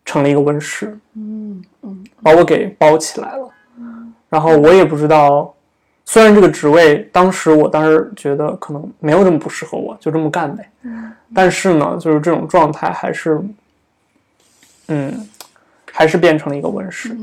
[0.08, 0.98] 成了一个温室。
[1.12, 3.50] 嗯嗯，把我给包起来了。
[3.78, 5.54] 嗯，然后我也不知道。
[6.06, 10.70] 虽然这个职位，当时我当时觉得可能没有这么不适合我，就这么干呗。
[10.84, 11.12] 嗯。
[11.34, 13.38] 但是呢，就是这种状态还是，
[14.86, 15.28] 嗯，
[15.92, 17.14] 还是变成了一个温室。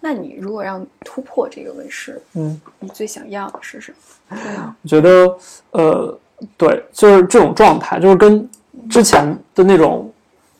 [0.00, 3.92] 那你如果让突破这个温室，嗯，你最想要的是什
[4.30, 4.38] 么？
[4.80, 5.36] 我觉得，
[5.72, 6.18] 呃，
[6.56, 8.48] 对，就是这种状态，就是跟
[8.88, 10.10] 之前的那种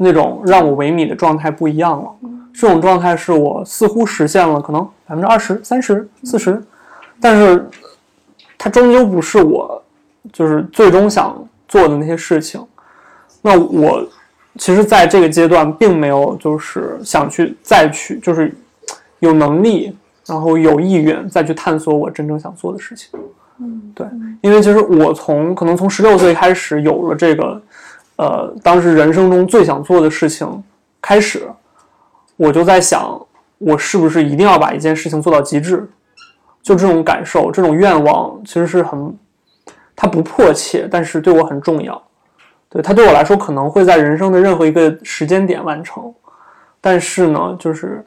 [0.02, 2.10] 那种让我萎靡的状态不一样了。
[2.54, 6.60] 这种状态是我似乎实现了，可能百分之二十三十、四十。
[7.20, 7.68] 但是，
[8.56, 9.82] 它终究不是我，
[10.32, 11.36] 就是最终想
[11.68, 12.64] 做的那些事情。
[13.42, 14.02] 那我
[14.58, 18.54] 其实在这个阶段并没有就是想去再去，就是
[19.18, 19.94] 有能力，
[20.26, 23.10] 然后有意愿再去探索我真正想做的事情。
[23.58, 24.06] 嗯，对，
[24.40, 27.60] 因为其实我从可能从十六岁开始有了这个，
[28.20, 30.62] 呃，当时人生中最想做的事情
[31.00, 31.48] 开始，
[32.36, 33.18] 我就在想，
[33.56, 35.88] 我是不是一定要把一件事情做到极致。
[36.62, 39.16] 就这种感受，这种愿望其实是很，
[39.96, 42.02] 它不迫切，但是对我很重要。
[42.68, 46.12] 对它对我来说，可能会在人生的任何一个时间点完成。
[46.78, 48.04] 但是呢，就是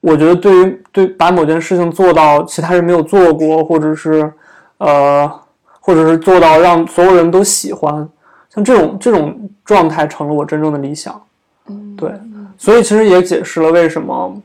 [0.00, 4.32] 我觉得，对于对把某件事情做到其他人没有做过，或者是
[4.78, 5.28] 呃，
[5.80, 8.08] 或者是做到让所有人都喜欢，
[8.54, 11.20] 像这种这种状态，成了我真正的理想。
[11.66, 12.12] 嗯，对，
[12.56, 14.40] 所以其实也解释了为什么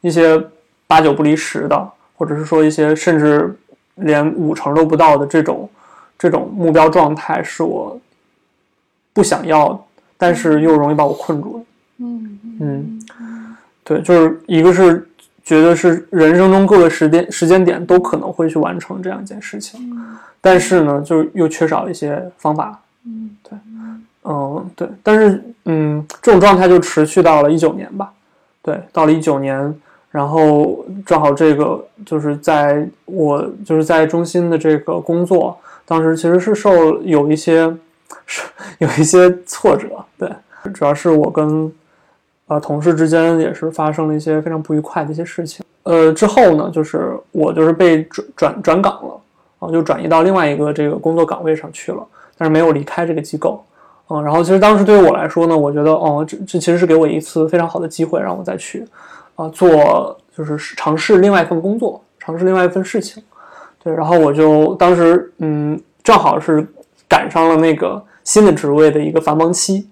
[0.00, 0.42] 一些
[0.86, 1.92] 八九不离十的。
[2.18, 3.54] 或者是说一些甚至
[3.96, 5.68] 连五成都不到的这种
[6.18, 8.00] 这种目标状态，是我
[9.12, 9.86] 不想要，
[10.16, 11.64] 但是又容易把我困住的。
[11.98, 15.06] 嗯嗯，对，就是一个是
[15.44, 19.78] 觉得是人生中各个时间时间点都可能会去完成这样一件事情，
[20.40, 22.80] 但是呢，就又缺少一些方法。
[23.06, 23.58] 嗯，对，
[24.24, 28.12] 嗯对，但是嗯，这种状态就持续到了一九年吧。
[28.62, 29.74] 对，到了一九年。
[30.08, 37.70] 然后正好这个就是在我就是在中心的这个工作，当时其实是受有一些
[38.24, 38.42] 是
[38.78, 40.32] 有一些挫折，对，
[40.72, 41.70] 主要是我跟
[42.46, 45.62] 呃同事之间也是发生了一些非常不愉快的一些事情。
[45.82, 49.20] 呃，之后呢，就是我就是被转转转岗了，
[49.58, 52.02] 啊，就转移到另外一个这个工作岗位上去了，
[52.36, 53.64] 但是没有离开这个机构，
[54.08, 58.86] 嗯，然后其实当时对于我来说呢，我觉得哦，这这其实是给我一次非常好的机会，让我再去。
[59.36, 63.22] 啊，做就是尝试另外一份工作，尝试另外一份事情，
[63.84, 66.66] 对，然后我就当时嗯，正好是
[67.06, 69.86] 赶上了那个新的职位的一个繁忙期，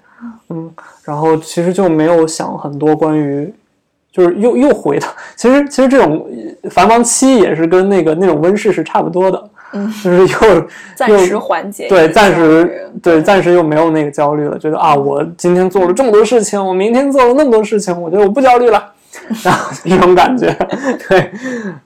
[0.48, 0.70] 嗯，
[1.02, 3.52] 然后其实就没有想很多关于，
[4.10, 6.26] 就是又又回到，其实其实这种
[6.70, 18.92] 繁忙期也是跟那个那种温室是差不多的，嗯， 就是又暂时缓解，对，暂时对，暂时又没有那个焦虑了，觉得啊，我今天做了这么多事情，我明天做了那么多事情，我觉得我不焦虑了。
[19.44, 20.52] 然后这种感觉，
[21.08, 21.30] 对，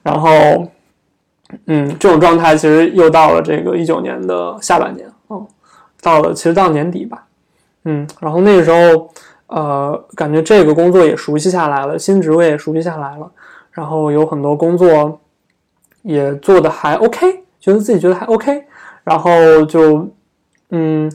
[0.02, 0.28] 然后，
[1.66, 5.46] 嗯，这种状态其实又到了这个一九年的下半年，哦，
[6.00, 7.22] 到了其实到年底吧，
[7.84, 9.10] 嗯，然后那个时候，
[9.48, 13.30] 呃，感觉这个工作也熟悉下来了，新职位也熟悉下来了，
[13.72, 15.20] 然后有很多工作
[16.00, 18.64] 也做的还 OK，觉得自己觉得还 OK，
[19.04, 20.08] 然后就，
[20.70, 21.12] 嗯，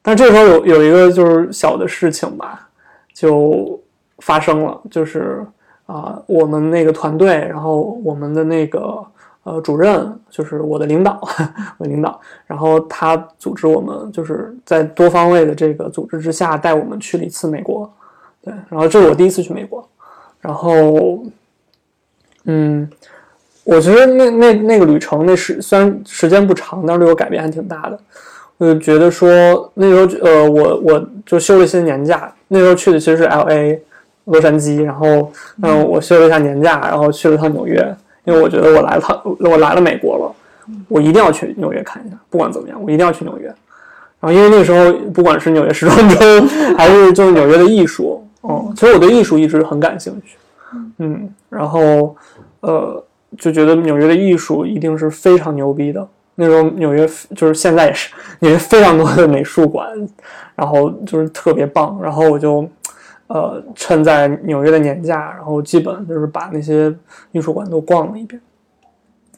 [0.00, 2.68] 但这时候有有一个就是小的事情吧，
[3.12, 3.80] 就。
[4.20, 5.46] 发生了，就是
[5.86, 9.06] 啊，我们那个团队，然后我们的那个
[9.44, 11.20] 呃主任，就是我的领导，
[11.78, 17.88] 我领导，然后他组织我们，就是在多方位的这个组织之下，带我们去了一次美国，
[18.42, 19.88] 对，然后这是我第一次去美国，
[20.40, 21.22] 然后，
[22.46, 22.90] 嗯，
[23.68, 27.98] 我觉得那那那个旅程，那时虽然时间不长，但是对我改变还挺大的。
[28.56, 33.82] 我就觉得说那时候，呃，我我就休了一些年假，那时候去的其实是 L A。
[34.28, 37.76] 洛杉矶，然后嗯，我休了一下年假，然后去了趟纽约，
[38.24, 40.34] 因为我觉得我来了，我来了美国了，
[40.86, 43.46] 我一定要去纽约看一下，不管怎么样，我一定要去纽约。
[43.46, 46.16] 然后因为那时候不管是纽约时装周
[46.76, 50.36] 还是就是纽约的艺术，嗯，其实我对艺术一直很感兴趣，
[50.98, 52.14] 嗯，然后
[52.60, 53.02] 呃
[53.36, 56.08] 就觉得纽约的艺术一定是非常牛逼的。
[56.36, 59.88] 那时候纽约就是现在也是 纽约非常多的美术馆，
[60.54, 61.98] 然后就是特别棒。
[62.00, 62.68] 然后我就
[63.26, 66.94] 呃趁在纽约的年假，然后基本就是把那些
[67.32, 68.40] 艺术馆都逛了一遍。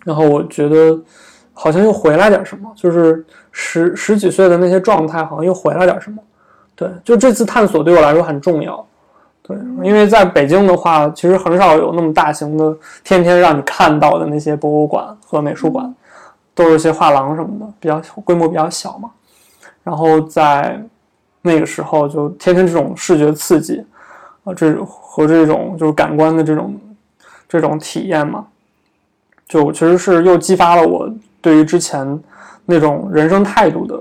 [0.04, 0.98] 然后我觉得
[1.52, 6.22] 好像又回来点什么，就是十十几岁的那些状态好像又回来点什么。
[6.74, 8.86] 对，就这次探索对我来说很重要。
[9.54, 15.94] 对，因为在北京的话，其实很少有那么大型的，天天让你看到的那些博物馆和美术馆。
[16.52, 19.08] 都是些画廊什么的，比较规模比较小嘛。
[19.82, 20.78] 然后在
[21.40, 23.82] 那个时候，就天天这种视觉刺激
[24.44, 26.78] 啊，这和这种就是感官的这种
[27.48, 28.46] 这种体验嘛，
[29.48, 31.10] 就其实是又激发了我
[31.40, 32.20] 对于之前
[32.66, 33.98] 那种人生态度的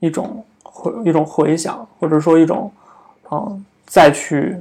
[0.00, 2.72] 一种回一种回想，或者说一种
[3.30, 4.56] 嗯再去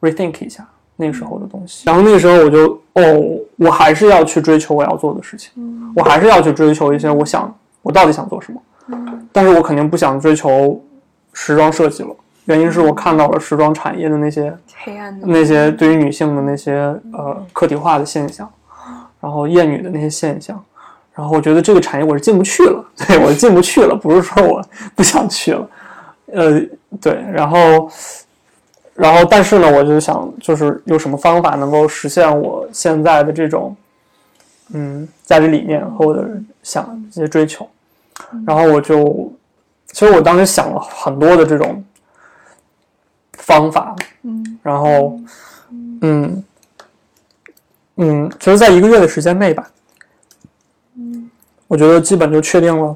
[0.00, 0.66] rethink 一下
[0.96, 1.82] 那个时候的东西。
[1.84, 3.36] 然后那个时候我就哦。
[3.60, 5.52] 我还是要去追求我要做的事情，
[5.94, 8.58] 我还是要去追求一些我想我到底想做什么。
[9.32, 10.82] 但是我肯定不想追求
[11.34, 12.08] 时装设计了，
[12.46, 14.50] 原因是我看到了时装产业的那些
[14.82, 16.72] 黑暗的那些对于女性的那些
[17.12, 18.50] 呃客体化的现象，
[19.20, 20.58] 然后厌女的那些现象，
[21.12, 24.64] 然后我觉得这个产业我是进不去了， 对我进不去了，不是说我
[24.96, 25.68] 不想去了，
[26.32, 26.58] 呃，
[26.98, 27.90] 对，然后。
[29.00, 33.74] 然后，但是呢，我就想，就是有什么方法能够实现我现在的这种，
[34.74, 36.28] 嗯，价值理念和我的
[36.62, 37.66] 想这些追求。
[38.46, 39.32] 然后我就，
[39.86, 41.82] 其实我当时想了很多的这种
[43.38, 45.18] 方法，嗯，然后，
[46.02, 46.44] 嗯，
[47.96, 49.70] 嗯，其实，在一个月的时间内吧，
[50.96, 51.30] 嗯，
[51.66, 52.94] 我觉得基本就确定了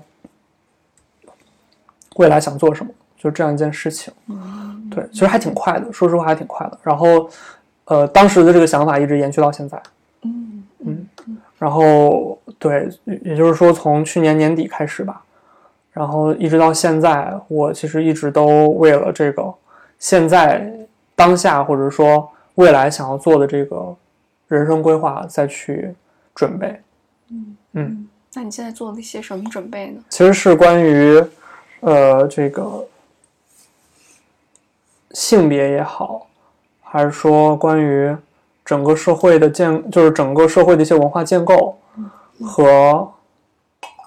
[2.16, 4.12] 未来想做什么，就这样一件事情。
[4.94, 6.78] 对，其实还挺快的，说实话还挺快的。
[6.82, 7.28] 然后，
[7.86, 9.82] 呃，当时的这个想法一直延续到现在。
[10.22, 11.06] 嗯嗯。
[11.58, 12.88] 然后，对，
[13.22, 15.22] 也就是说，从去年年底开始吧，
[15.92, 19.52] 然后一直到现在，我其实一直都为了这个
[19.98, 20.70] 现在
[21.14, 23.94] 当下或者说未来想要做的这个
[24.48, 25.94] 人生规划再去
[26.34, 26.80] 准备。
[27.30, 28.08] 嗯嗯。
[28.34, 30.00] 那你现在做了一些什么准备呢？
[30.08, 31.22] 其实是关于，
[31.80, 32.84] 呃，这个。
[35.14, 36.26] 性别也好，
[36.82, 38.14] 还是说关于
[38.64, 41.78] 整个社会的建，就是整个社会的一些文化建构
[42.44, 43.08] 和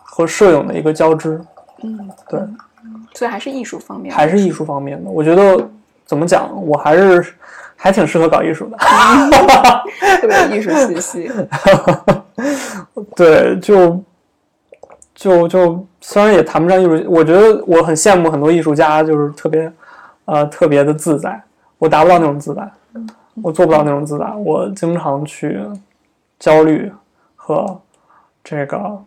[0.03, 1.41] 和摄影的一个交织。
[1.81, 2.39] 嗯，对，
[3.13, 5.09] 所以还是艺术方面，还是艺术方面的。
[5.09, 5.65] 我觉得
[6.05, 7.33] 怎么讲，我还是
[7.77, 8.77] 还挺适合搞艺术的，
[10.19, 11.31] 特别有艺术气息。
[13.15, 14.03] 对，就
[15.15, 19.71] 就就虽然也谈不上艺术，我觉得我很羡慕很多艺术家，就是特别。
[20.27, 21.41] 呃，特别的自在，
[21.77, 22.69] 我达不到那种自在，
[23.41, 25.59] 我做不到那种自在，我经常去
[26.37, 26.91] 焦虑
[27.35, 27.79] 和
[28.43, 29.01] 这个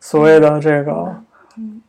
[0.00, 1.14] 所谓的这个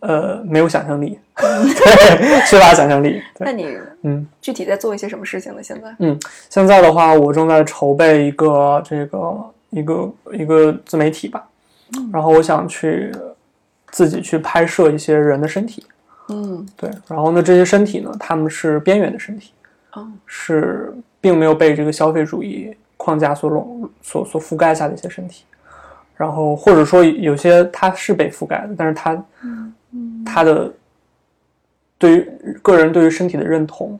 [0.01, 3.23] 呃没有想象力，对，缺乏想象力。
[3.39, 5.63] 那你嗯，具体在做一些什么事情呢？
[5.63, 9.33] 现在嗯，现在的话，我正在筹备一个这个
[9.69, 11.47] 一个一个自媒体吧，
[12.11, 13.15] 然后我想去
[13.91, 15.85] 自己去拍摄一些人的身体。
[16.29, 19.53] 嗯，对，然后呢，这些身体呢，他们是边缘的身体，
[19.95, 25.45] 嗯，是并没有被这个消费主义框架所笼、所所覆盖下的一些身体，
[26.17, 29.23] 然后或者说有些它是被覆盖的，但是它，
[30.25, 30.73] 它的
[31.97, 32.29] 对于
[32.61, 33.97] 个人对于身体的认同，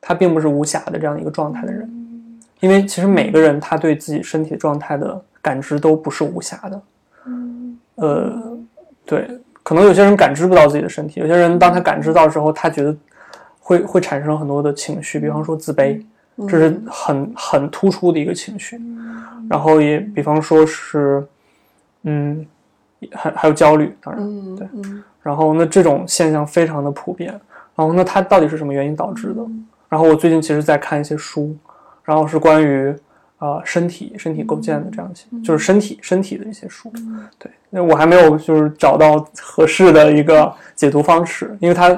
[0.00, 6.82] 他并不是无瑕的这样一个状态的人，因为其实每个人他对自己身体状态的感知都不是无瑕的，
[7.26, 8.58] 嗯，呃，
[9.04, 9.28] 对。
[9.68, 12.96] 可能有些人感知不到自己的身体，有些人当他感知到之后，他觉得
[13.60, 16.02] 会会产生很多的情绪，比方说自卑，
[16.48, 18.80] 这是很很突出的一个情绪。
[19.46, 21.22] 然后也比方说是，
[22.04, 22.46] 嗯，
[23.12, 24.66] 还还有焦虑，当然对。
[25.22, 27.38] 然后那这种现象非常的普遍。
[27.74, 29.42] 然后那它到底是什么原因导致的？
[29.90, 31.54] 然后我最近其实在看一些书，
[32.04, 32.96] 然后是关于。
[33.38, 36.92] 啊，身体身体构建的这样一些，就是身体身体的一些书，
[37.38, 41.96] 对，那我还没有就是找到合适的一个解读方式，因为它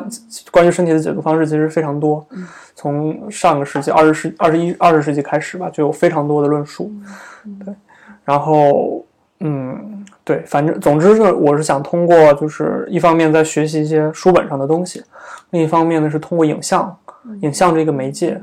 [0.51, 2.27] 关于身体的解读方式其实非常多，
[2.75, 6.93] 从上个世纪二十世二十一二十世纪开始吧，就有非常多的论述，
[7.65, 7.75] 对，
[8.23, 9.03] 然后
[9.39, 15.03] 嗯，对，反正总之是我是想通过就是一方面在学习一些书本上的东西，
[15.53, 16.95] 另一方面呢是通过影像
[17.41, 18.39] 影像这个媒介，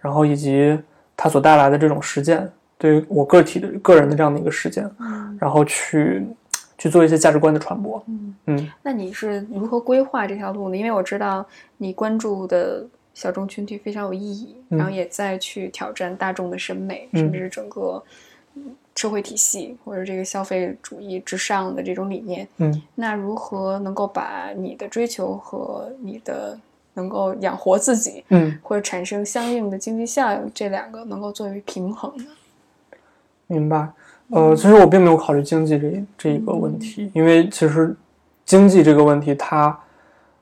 [0.00, 0.76] 然后以及。
[1.22, 4.90] 它所带来的这种实践，对于我个体的个人的这样的一个实践，
[5.38, 6.26] 然后去
[6.78, 8.02] 去做一些价值观的传播。
[8.46, 10.76] 嗯那你是如何规划这条路呢？
[10.78, 11.44] 因为我知道
[11.76, 18.02] 你关注的小众群体非常有意义，嗯然后也在去挑战大众的审美，嗯甚至是整个
[18.54, 22.48] 嗯社会体系或者这个消费主义之上的这种理念。
[22.56, 26.58] 嗯那如何能够把你的追求和你的
[26.94, 32.24] 能够养活自己，嗯，或者产生相应的经济效应，这两个能够作为平衡的？
[33.46, 33.88] 明白。
[34.30, 37.92] 呃，其实我并没有考虑经济这这一个问题，因为其实
[38.44, 39.76] 经济这个问题它，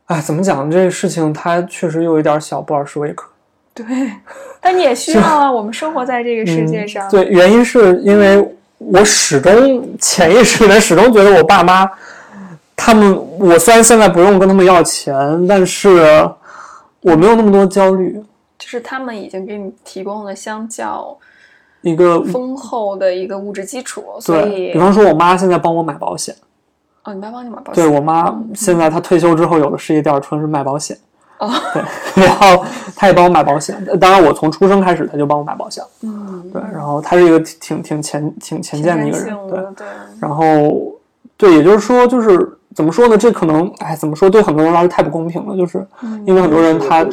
[0.07, 0.71] 哎，怎么讲？
[0.71, 3.27] 这个事情它确实有一点小布尔什维克。
[3.73, 3.87] 对，
[4.61, 11.89] 但你也需要啊，我们生活在这个世界上，嗯对，原因是因为我始终潜意识里面始终觉得我爸妈，
[12.81, 16.31] 他们我虽然现在不用跟他们要钱，但是
[17.01, 18.23] 我没有那么多焦虑。
[18.57, 21.17] 就是他们已经给你提供了相较
[21.83, 26.35] 一个丰厚的一个物质基础，所以对比方说，我妈现在帮我买保险，
[27.05, 30.99] 哦，你妈帮你买保险，对我妈现在她退休之后有了事业第二春是卖保险，
[31.39, 31.83] 哦，对，
[32.27, 32.65] 然后
[32.97, 33.81] 她也帮我买保险。
[34.01, 39.87] 当然，我从出生开始她就帮我买保险，嗯，对，然后她是一个挺挺前挺前见的一个人，对，对，
[40.21, 40.93] 然后
[41.37, 43.19] 对，也就是说，就是怎么说呢？
[43.19, 44.31] 这可能，哎，怎么说？
[44.31, 45.85] 对很多人来说太不公平了，就是
[46.25, 47.05] 因为很多人他，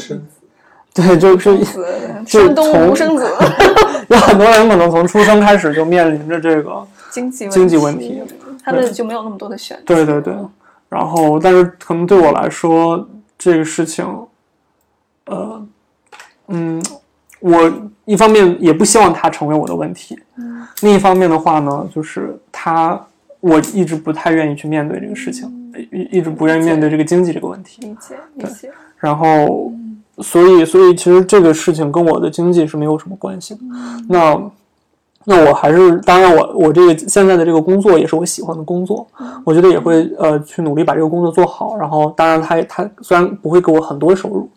[0.94, 1.84] 对，就是子
[2.24, 3.26] 就山东从无生子，
[4.10, 8.22] 有很多人可能从出生开始就面临着这个， 经济经济问题，
[8.64, 9.84] 他们就没有那么多的选择。
[9.88, 10.36] 对对对。
[10.88, 13.10] 然后，但是可能对我来说，
[13.40, 14.06] 这个事情，
[15.26, 15.66] 呃，
[16.50, 16.80] 嗯，
[17.40, 17.74] 我
[18.06, 23.04] 一方面也不希望它成为我的问题，嗯另一方面的话呢，就是它，
[23.40, 25.55] 我一直不太愿意去面对这个事情，
[25.92, 27.82] 一一直不愿意面对这个经济这个问题。
[27.82, 29.72] 理解理解，然后，
[30.20, 33.60] 所以，所以其实这个事情跟我的经济是没有什么关系的。
[34.08, 34.52] 那，
[35.26, 39.06] 那我还是，当然我，我这个现在的这个工作也是我喜欢的工作，
[39.44, 41.76] 我觉得也会呃去努力把这个工作做好。
[41.78, 44.50] 然后，当然他他虽然不会给我很多收入，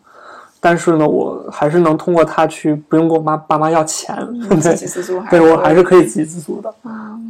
[0.61, 4.15] 但是呢，我还是能通过它去不用跟我妈爸妈要钱，
[4.59, 6.73] 自对给自足对我还是可以以自给自足的。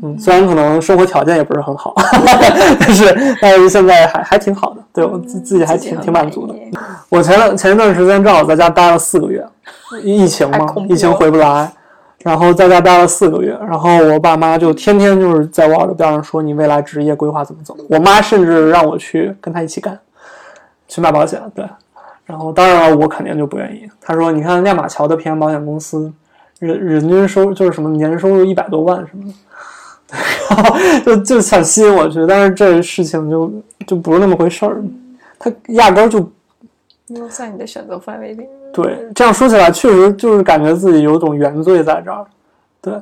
[0.02, 1.94] 嗯，虽然可能生活条件也不是很好，
[2.80, 6.56] 但是但是现在还还挺好的，对我自自己还挺挺满足的。
[7.10, 9.46] 我前两前一段时间正好在家待了四个月，
[10.04, 11.72] 疫情嘛疫情回不来，
[12.24, 17.78] 然后在家待了四个月，然后我爸妈就天天就是在我耳朵边上说你未来职业规划怎么走。
[17.90, 20.00] 我妈甚至让我去跟她一起干，
[20.88, 21.64] 去卖保险，对。
[22.30, 23.90] 然后当然了，我肯定就不愿意。
[24.00, 26.14] 他说你看亮马桥的平安保险公司，
[26.60, 29.34] 人人均收就是什么年收入一百多万什么的。
[30.50, 33.52] 然后就就想吸引我去，但是这事情就
[33.88, 34.80] 就不是那么回事儿，
[35.40, 36.20] 他压根儿就
[37.08, 38.46] 没有在你的选择范围里。
[38.72, 42.24] 对，这样说起来，确实就是感觉自己有种原罪在这儿。
[42.80, 42.94] 对，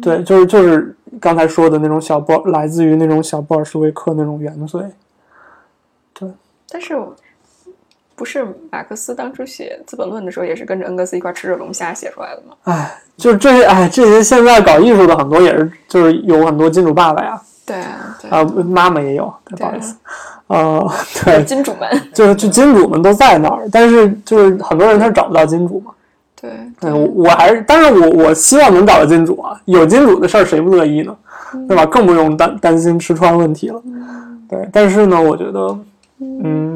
[0.00, 4.82] 对，就是就是刚才说的那种小布，来自于那种小布尔什维克那种原罪。
[6.14, 6.30] 对
[6.68, 7.14] 但是我
[8.18, 12.54] 不是马克思当初写《资本论》的时候，也是跟着恩格斯一块吃着龙虾写出来的吗？
[12.64, 19.94] 哎，就是这些，哎，这些现在搞艺术的很多也是，就是有很多金主爸爸呀，对啊，对啊、妈妈也有，对不好意思，
[20.48, 20.92] 呃，
[21.24, 25.92] 对，金主们，就是就金主们都在那儿，但是就是很多人他是找不到金主嘛。
[26.40, 26.50] 对
[26.80, 31.16] 对，我我还是，但是我我希望能找到金主啊，有金主的事儿谁不乐意呢？
[31.66, 31.86] 对吧？
[31.86, 33.82] 更不用担担心吃穿问题了。
[34.48, 35.78] 对，但是呢，我觉得，
[36.20, 36.67] 嗯，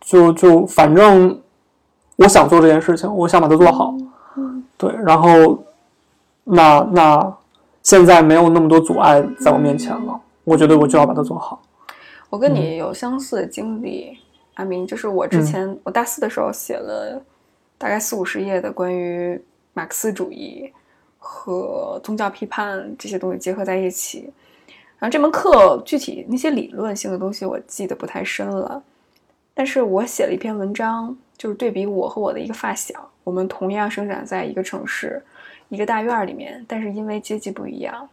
[0.00, 1.40] 就就反正
[2.16, 3.94] 我想做这件事情，我想把它做好。
[4.76, 5.62] 对，然后
[6.44, 7.36] 那那
[7.82, 11.62] 现在没有那么多阻碍在我面前了，我觉得我就要把它做好。
[12.30, 14.18] 我跟你有相似的经历，
[14.54, 17.22] 阿明，就是我之前、我大四的时候写了
[17.76, 19.40] 大概四五十页的关于
[19.74, 20.72] 马克思主义
[21.18, 24.32] 和宗教批判这些东西结合在一起。
[24.98, 28.82] 然后这门课具体那些理论性的东西我记得不太深了，
[29.54, 35.22] 但是我写了一篇文章，就是对比我和我的一个发小，我们同样生长在一个城市，
[35.68, 38.08] 一个大院儿里面，但是因为阶级不一样，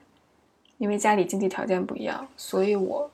[0.77, 3.09] 因为家里经济条件不一样，所以我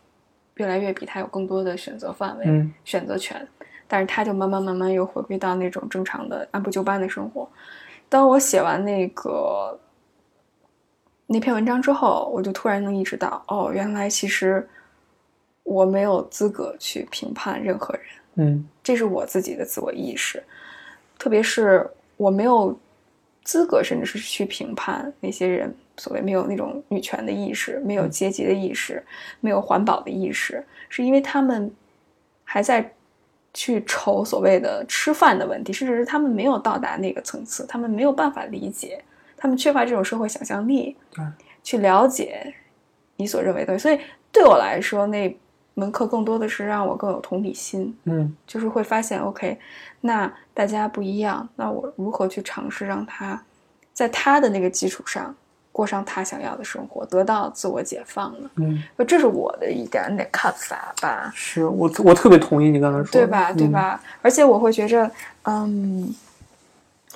[0.55, 3.47] 越来越比他有更多的选择范围、嗯选择权，
[3.87, 7.47] 但是他就慢慢慢慢又回归到那种正常的按部就班的生活。
[8.07, 9.79] 当我写完那个
[11.27, 14.67] 那篇文章之后，我就突然能意识到，哦，原来其实
[15.65, 18.03] 我没有资格去评判任何人。
[18.37, 20.41] 嗯这是我自己的自我意识，
[21.17, 21.85] 特别是
[22.17, 22.77] 我没有
[23.43, 29.03] 资格，甚至是去评判那些人所谓没有那种女权的意识，没有阶级的意识，
[29.39, 31.71] 没有环保的意识，是因为他们
[32.43, 32.93] 还在
[33.53, 39.01] 去愁所谓的吃饭的问题，甚至是他们没有到达那个层次，他们没有办法理解，
[39.37, 41.25] 他们缺乏这种社会想象力，对
[41.63, 42.53] 去了解
[43.15, 43.79] 你所认为的。
[43.79, 43.97] 所以
[44.31, 45.35] 对我来说，那
[45.75, 49.57] 门课更多的是让我更有同理心，嗯就是会发现，OK，
[50.01, 53.39] 那大家不一样，那我如何去尝试让他
[53.93, 55.35] 在他的那个基础上
[55.71, 58.49] 过上他想要的生活，得到自我解放呢？
[58.55, 61.29] 嗯，这是我的一点点看法吧。
[61.35, 63.51] 是我我特别同意你刚才说的，对吧？
[63.51, 63.71] 对嗯？
[63.71, 64.01] 吧？
[64.21, 65.11] 而且我会觉着，
[65.43, 66.15] 嗯，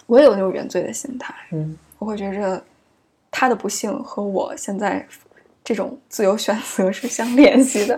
[0.06, 2.62] 我也有那种原罪的心态，嗯我会觉着
[3.32, 5.06] 他的不幸和我现在
[5.64, 7.98] 这种自由选择是相 联系的。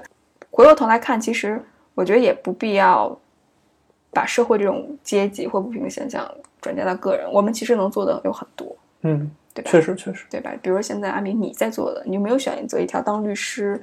[0.52, 1.60] 回过头来看，其实
[1.95, 3.18] 我觉得也不必要
[4.12, 6.30] 把社会这种阶级或不平等现象
[6.62, 9.72] 转嫁到个人，我们其实能做的有很多，嗯，对吧？
[9.72, 10.52] 确实确实，对吧？
[10.62, 13.82] 比如现在阿明你在做的，你有没有选择一条当律师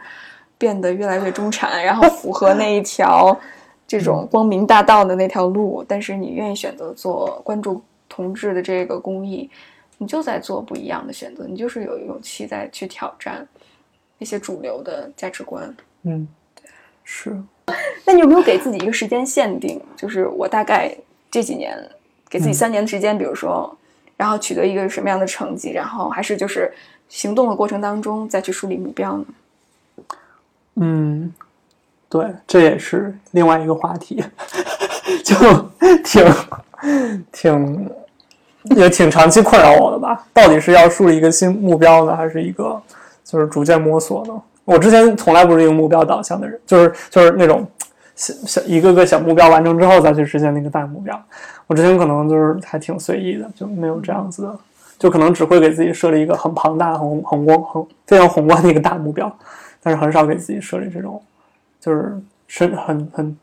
[0.56, 3.36] 变得越来越中产，然后符合那一条
[3.86, 5.84] 这种光明大道的那条路？
[5.88, 9.48] 但是你愿意选择做关注同志的这个公益，
[9.96, 13.46] 你就在做不一样的选择，你就是有勇气在去挑战
[14.18, 15.74] 那些主流的价值观。
[16.02, 16.28] 嗯，
[17.10, 17.34] 是，
[18.04, 19.80] 那你有没有给自己一个时间限定？
[19.96, 20.94] 就是我大概
[21.30, 21.74] 这几年
[22.28, 23.74] 给自己嗯三年的时间，比如说，
[24.14, 26.70] 然后取得一个什么样的成绩，然后还是就是
[27.08, 29.24] 行动的过程当中再去树立目标呢？
[30.74, 31.32] 嗯，
[32.10, 34.22] 对，这也是另外一个话题，
[35.24, 35.34] 就
[36.04, 36.34] 挺
[37.32, 37.90] 挺
[38.76, 40.26] 也挺长期困扰我的吧。
[40.34, 42.80] 到底是要树立一个新目标呢，还是一个
[43.24, 44.42] 就是逐渐摸索呢？
[44.68, 47.66] 我之前从来不是一个目标导向的人，就是就是那种
[48.14, 51.18] 小小一个个小目标完成之后再去实现那个大目标。
[51.66, 54.58] 我之前可能就是还挺随意的，就没有这样子的，
[54.98, 59.34] 就可能只会给自己设立一个很庞大、很宏观、很非常宏观的一个大目标，
[59.82, 61.22] 但是很少给自己设立这种
[61.80, 62.14] 就是
[62.46, 63.34] 深很很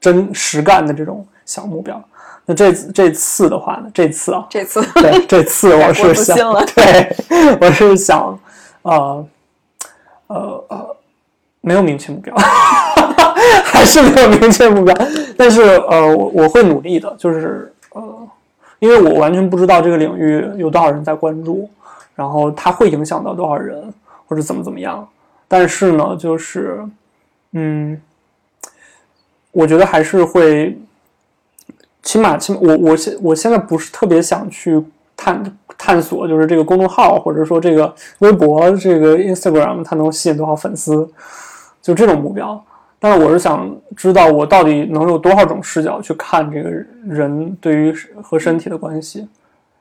[0.00, 2.00] 真实干的这种小目标。
[2.46, 6.36] 那这这次的话呢，这次啊，这次对，这次 我是想
[6.76, 7.16] 对，
[7.60, 8.38] 我是想，
[8.82, 9.26] 呃，
[10.30, 10.96] 呃呃，
[11.60, 12.32] 没有明确目标，
[13.66, 14.94] 还是没有明确目标，
[15.36, 18.28] 但是呃，我我会努力的，就是呃，
[18.78, 21.68] 因为我完全不知道这个领域有多少人在关注，
[22.14, 23.92] 然后它会影响到多少人，
[24.28, 25.06] 或者怎么怎么样，
[25.48, 26.80] 但是呢，就是，
[27.52, 28.00] 嗯，
[29.50, 30.78] 我觉得还是会。
[32.02, 34.82] 起码，起码我我现我现在不是特别想去
[35.14, 35.44] 探
[35.82, 41.10] 探索，就是这个公众号或者说这个微博、这个 Instagram 它能吸引多少粉丝，
[41.80, 42.62] 就这种目标。
[42.98, 46.68] 但是我是想知道我到底能有多少种视角去看这个
[47.06, 49.26] 人对于和身体的关系。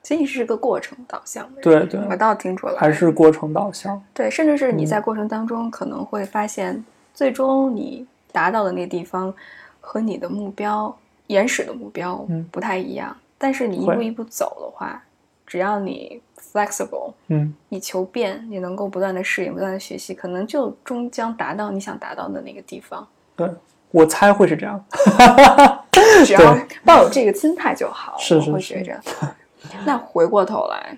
[0.02, 4.02] 其实你是个过程导向的，对对，我倒听出来，还是过程导向。
[4.14, 6.82] 对，甚至是你嗯在过程当中可能会发现，
[7.14, 9.34] 最终你达到的那个地方
[9.82, 10.95] 和你的目标、
[11.28, 13.14] 原始的目标嗯不太一样。
[13.38, 15.04] 但是你一步一步走的话，
[15.50, 16.22] 只要你
[16.54, 23.06] flexible，嗯你求变，你能够不断的适应、不断的学习，可能就终将达到你想达到的那个地方。
[23.36, 23.50] 对，
[23.89, 24.86] 我猜会是这样。
[26.24, 29.02] 只要抱有这个心态就好，是是是我会觉着。
[29.86, 30.95] 那回过头来，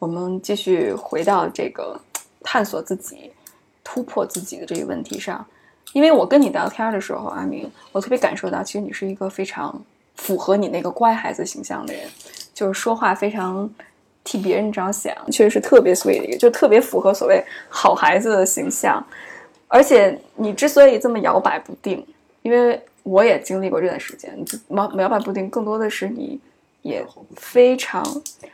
[0.00, 1.98] 我们继续回到这个
[2.42, 3.30] 探索自己、
[3.84, 5.46] 突破自己的这个问题上。
[5.92, 9.80] 因为我跟你聊天的时候，阿明，我特别感受到，其实你是一个非常
[10.16, 12.02] 符合你那个乖孩子形象的人，
[12.54, 13.68] 就是说话非常
[14.22, 19.04] 替别人着想，确实是特别 sweet 的一个，就特别符合所谓好孩子的形象。
[19.68, 22.06] 而且你之所以这么摇摆不定，
[22.42, 26.38] 因为我也经历过这段时间，你摇摇摆不定，更多的是你
[26.82, 27.04] 也
[27.36, 28.04] 非常，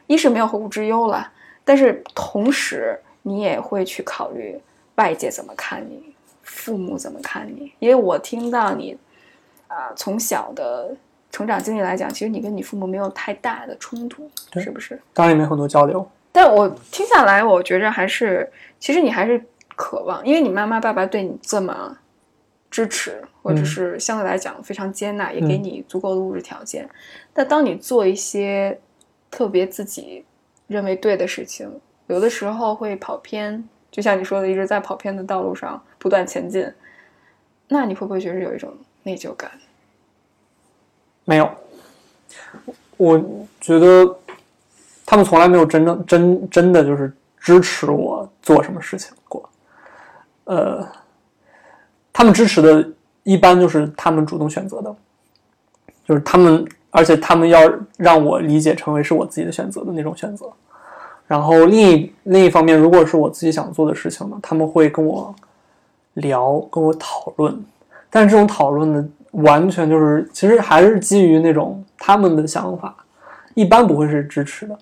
[0.07, 1.31] 一是没有后顾之忧了，
[1.65, 4.59] 但是同时你也会去考虑
[4.95, 8.97] 外界怎么看你，父母怎么看你，因为我听到你
[9.69, 10.93] 啊、从小的
[11.31, 15.01] 成长经历来讲，其实你跟你父母没有太大的冲突，是不是？
[15.15, 16.07] 当然也没有很多交流。
[16.33, 19.43] 但我听下来，我觉着还是，其实你还是
[19.75, 21.97] 渴望，因为你妈妈爸爸对你这么
[22.71, 26.89] 支持，或者嗯是相对来讲非常接纳，也给嗯你足够的物质条件。
[27.33, 28.79] 但当你做一些
[29.31, 30.25] 特别自己
[30.67, 36.73] 认为对的事情，有的时候会跑偏，就像你说的，一直在跑偏的道路上不断前进，
[37.69, 38.73] 那你会不会觉得有一种
[39.03, 39.51] 内疚感？
[41.31, 41.49] 没有，
[42.97, 43.17] 我
[43.61, 44.19] 觉得
[45.07, 49.49] 他们从来没有真正真真的就是支持我做什么事情过。
[50.47, 50.85] 呃，
[52.13, 52.85] 他们支持的
[53.23, 54.93] 一般就是他们主动选择的，
[56.05, 57.61] 就是他们，而且他们要
[57.97, 60.51] 让我理解成为是我自己的选择的那种选择。
[61.29, 65.33] 然后另一另一方面，如果是我自己想做的事情呢，他们会跟我
[66.15, 67.65] 聊，跟我讨论。
[68.11, 72.95] 但是这种讨论呢，完全就是其实还是基于那种他们的想法，
[73.55, 74.79] 一般不会是支持的。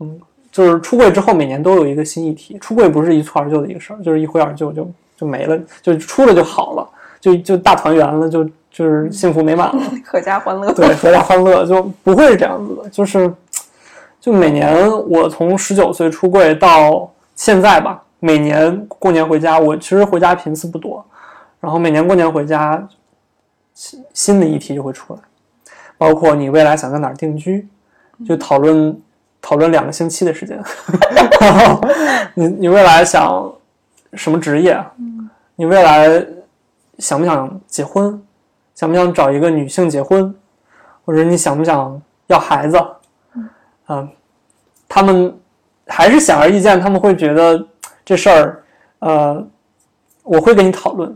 [0.00, 0.20] 嗯，
[0.50, 6.88] 就是出柜之后每年都有一个新议题，出柜不是一蹴而就的一个事儿，就是一挥而就就就没了，就出了就好了，
[7.20, 9.82] 就就大团圆了，就就是幸福美满了。
[10.10, 10.72] 阖家欢乐。
[10.72, 13.32] 对，阖家欢乐就不会是这样子的，就是
[14.20, 21.04] 就每年我从十九岁出柜到现在吧，每年过年回家，我其实回家频次不多，
[21.60, 22.84] 然后每年过年回家，
[23.74, 25.20] 新新的议题就会出来，
[25.98, 27.68] 包括你未来想在哪儿定居，
[28.26, 28.98] 就讨论
[29.42, 30.56] 讨论两个星期的时间，
[31.40, 31.80] 然 后
[32.34, 33.52] 你你未来想
[34.14, 34.82] 什么职业，
[35.56, 36.24] 你未来
[36.98, 38.22] 想不想结婚，
[38.74, 40.34] 想不想找一个女性结婚，
[41.04, 42.80] 或者你想不想要孩子？
[43.88, 44.08] 嗯、
[44.88, 45.36] 他们
[45.86, 47.66] 还是显而易见，他们会觉得
[48.02, 48.64] 这事儿，
[49.00, 49.46] 呃，
[50.22, 51.14] 我会跟你讨论，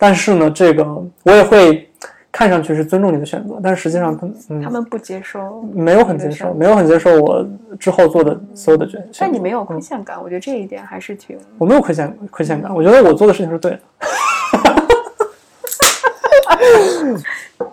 [0.00, 0.82] 但是呢，这个
[1.24, 1.86] 我也会
[2.32, 7.46] 看上去是尊重你的选择，但是实际上他们、嗯、他们不接受，没有很接受，没有很接受我
[7.78, 9.06] 之后做的所有的决定。
[9.18, 11.36] 但你没有亏嗯欠感，我觉得这一点还是挺……
[11.58, 13.80] 我没有亏欠亏欠感，我觉得我做的事情是对的。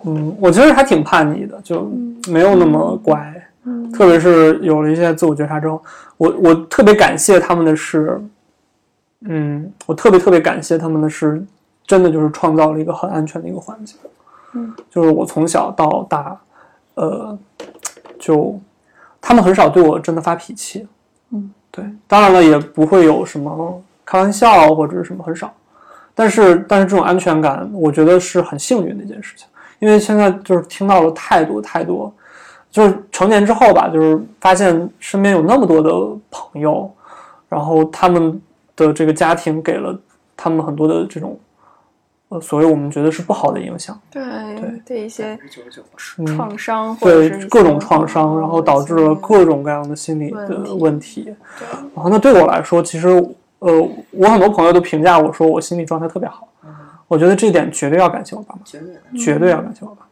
[0.04, 1.90] 嗯，我其实还挺叛逆的，就
[2.28, 3.34] 没有那么乖。
[3.92, 5.82] 特别是有了一些自我觉察之后，
[6.16, 8.20] 我我特别感谢他们的是，
[9.22, 11.42] 嗯，我特别特别感谢他们的是，
[11.88, 13.96] 真的就是创造了一个很安全的一个环境。
[14.52, 16.40] 嗯，就是我从小到大，
[16.94, 17.36] 呃，
[18.18, 18.56] 就
[19.20, 20.86] 他们很少对我真的发脾气。
[21.30, 25.52] 嗯，对，当然了，也不会有什么开玩笑或者是什么很少，
[26.14, 29.46] 但是但是这种安全感，我觉得是很幸运的一件事情，
[29.78, 32.10] 因为现在就是听到了太多太多，
[32.70, 35.90] 就是成年之后吧，就是发现身边有那么多的
[36.30, 36.90] 朋友，
[37.50, 38.40] 然后他们
[38.74, 39.98] 的这个家庭给了
[40.36, 41.38] 他们很多的这种，
[42.30, 44.22] 呃，所谓我们觉得是不好的影响，对
[44.56, 45.38] 对对一些
[46.26, 51.22] 创伤或者对是各种创伤，然后导致了各种各样的心理的问题问题。
[51.24, 51.34] 对
[51.94, 53.08] 然后那对我来说，其实
[53.60, 56.46] 呃，我很多朋友都评价我说我心理状态特别好，
[57.08, 58.60] 我觉得这一点绝对要感谢我爸妈。
[58.64, 59.18] 绝对。
[59.18, 60.06] 绝对要感谢我爸妈。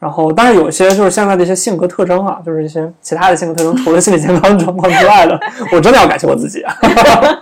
[0.00, 5.40] 然后，但是有一些就是现在的一些性格特征啊，就是一些其他的性格特征，除了心理健康状况之外的，
[5.72, 6.60] 我真的要感谢我自己。
[6.62, 6.76] 啊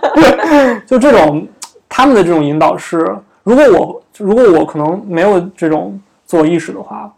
[0.87, 1.45] 就这种
[1.89, 3.82] 他们的这种引导是，如果我
[4.17, 7.11] 如果我可能没有这种自我意识的话，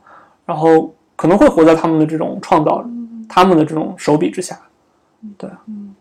[0.45, 2.83] 然后可能会活在他们的这种创造、
[3.27, 4.57] 他们的这种手笔之下，
[5.37, 5.49] 对，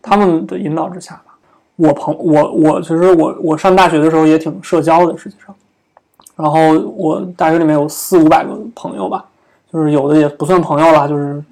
[0.02, 1.34] 他们的引导之下吧。
[1.76, 5.54] 我朋我我其实我我上大学的时候也挺社交的，实际上。
[6.36, 9.24] 然后我大学里面有四五百个朋友吧，
[9.72, 11.42] 就是有的也不算朋友了，就是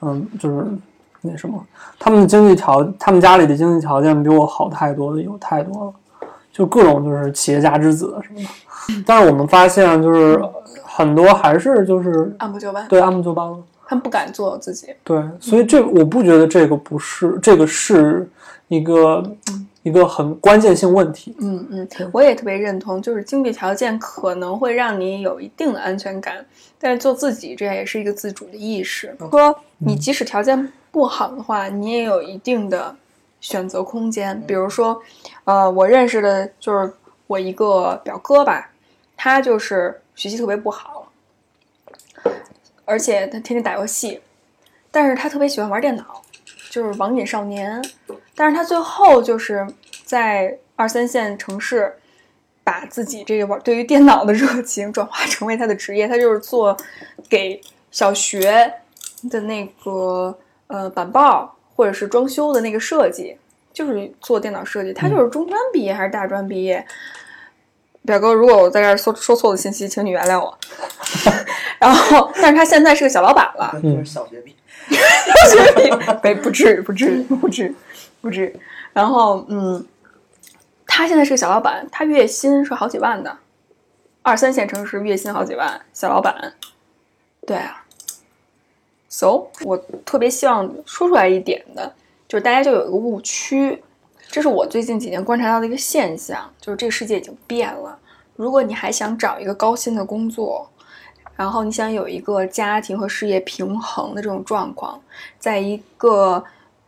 [0.00, 0.66] 嗯，就是
[1.20, 1.62] 那什么，
[1.98, 5.92] 他们的经济条，他们家里的经济条件比我好太多的有太多了，
[6.52, 8.48] 就各种就是企业家之子什么的。
[9.06, 10.42] 但是我们发现，就是
[10.82, 13.58] 很多还是就是按部就班，对按部就班了。
[13.86, 14.86] 他们不敢做自己。
[15.02, 18.28] 对，所以这我不觉得这个不是，这个是
[18.68, 19.20] 一个
[19.82, 21.34] 一个很关键性问题。
[21.40, 26.36] 嗯嗯，我也特别认同，就是经济条件可能会让你有一定的安全感，
[26.78, 29.12] 但是做自己这也是一个自主的意识。
[29.30, 32.94] 说你即使条件不好的话，你也有一定的
[33.40, 34.40] 选择空间。
[34.46, 35.00] 比如说，
[35.44, 36.92] 呃，我认识的就是
[37.26, 38.70] 我一个表哥吧，
[39.16, 41.10] 他就是学习特别不好，
[42.84, 44.20] 而且他天天打游戏，
[44.90, 46.22] 但是他特别喜欢玩电脑，
[46.70, 47.82] 就是网瘾少年。
[48.34, 49.66] 但是他最后就是
[50.04, 51.94] 在二三线城市，
[52.64, 56.08] 把自己这个玩对于电脑的热情转化成为他的职业。
[56.08, 56.76] 他就是做
[57.28, 57.60] 给
[57.90, 58.72] 小学
[59.30, 60.38] 的那个
[60.68, 63.34] 呃板报或者是装修的那个设计，
[63.72, 64.92] 就是做电脑设计。
[64.92, 66.86] 他就是中专毕业还是大专毕业？
[68.04, 70.58] 表哥，如果我在这儿说说错了信息，请你原谅我。
[71.80, 74.56] 然后，但是他现在是个小老板了，那就是小学毕业。
[76.22, 77.74] 没 不至于，不至于，不至于，
[78.20, 78.60] 不至于。
[78.92, 79.82] 然后，嗯，
[80.86, 83.34] 他现在是个小老板，他月薪是好几万的，
[84.20, 86.52] 二三线城市月薪好几万，小老板。
[87.46, 87.82] 对啊
[89.10, 91.92] ，so 我特别希望说出来一点的，
[92.26, 93.82] 就是大家就有一个误区，
[94.28, 97.98] 这是我最近几年观察到的一个现象，就是这个世界已经变了。
[98.36, 100.66] 如果你还想找一个高薪的工作，
[101.36, 104.98] 然后你想有一个家庭和事业平衡的这种状况，
[105.38, 106.42] 在一个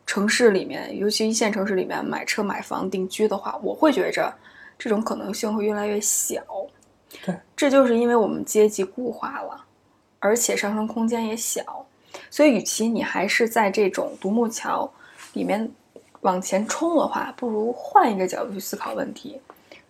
[0.07, 4.33] 城市里面，尤其一线城市里面买车买房定居的话，我会觉着
[4.79, 6.43] 这种可能性会越来越小。
[7.25, 9.65] 对，这就是因为我们阶级固化了，
[10.19, 11.87] 而且上升空间也小，
[12.31, 14.91] 所以与其你还是在这种独木桥
[15.33, 15.71] 里面
[16.21, 19.41] 往前冲的话，不如换一个角度去思考问题。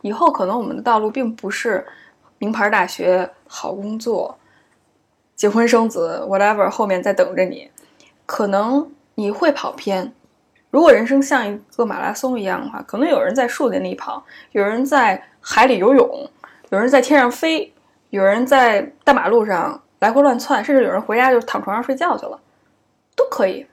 [0.01, 1.87] 以后可能我们的道路并不是
[2.39, 4.37] 名牌大学、好工作、
[5.37, 7.71] 结婚生子，whatever，后面在等着你。
[8.27, 10.13] 可能你会跑偏，
[10.71, 16.31] 如果人生像一个马拉松一样的话，可能有人在树林里跑，有人在海里游泳，
[16.71, 17.73] 有人在天上飞，
[18.11, 22.37] 有人在大马路上来回乱窜，甚至有人回家就躺床上睡觉去了，
[23.15, 23.65] 都可以。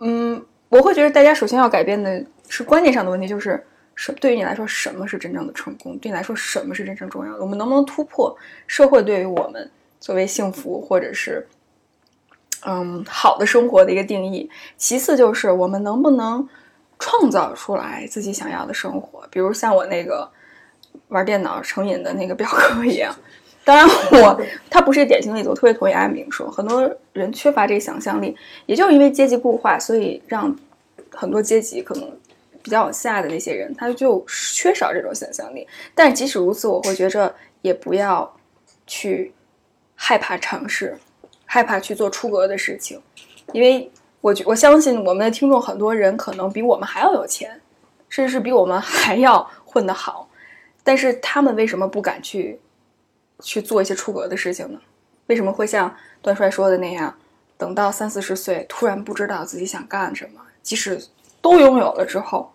[0.00, 3.64] 嗯，我会觉得大家首先要改变的是观念上的问题，就是
[3.94, 5.96] 什对于你来说什么是真正的成功？
[5.98, 7.40] 对你来说什么是真正重要的？
[7.42, 9.70] 我们能不能突破社会对于我们
[10.00, 11.46] 作为幸福或者是
[12.66, 14.50] 嗯好的生活的一个定义？
[14.76, 16.48] 其次就是我们能不能
[16.98, 19.24] 创造出来自己想要的生活？
[19.30, 20.28] 比如像我那个
[21.06, 23.14] 玩电脑成瘾的那个表哥一样。
[23.70, 23.88] 当然
[24.20, 30.52] 我，他不是典型例子，我特别同意阿明说，很多人缺乏这个想象力，也就是因为阶级固化，所以让
[31.12, 32.18] 很多阶级可能
[32.64, 35.64] 比较往下的那些人，他就缺少这种想象力。
[35.94, 38.28] 但即使如此，我会觉着也不要
[38.88, 39.32] 去
[39.94, 40.98] 害怕尝试，
[41.46, 43.00] 害怕去做出格的事情，
[43.52, 43.88] 因为
[44.20, 47.60] 我我相信我们的听众很多人可能比我们还要有钱，
[48.08, 50.28] 甚至是比我们还要混得好，
[50.82, 52.58] 但是他们为什么不敢去？
[53.40, 54.80] 去做一些出格的事情呢？
[55.26, 57.16] 为什么会像段帅说的那样，
[57.56, 60.40] 等到三四十岁突然不知道自己想干什么？
[60.60, 61.00] 即使
[61.40, 62.52] 都拥有了之后，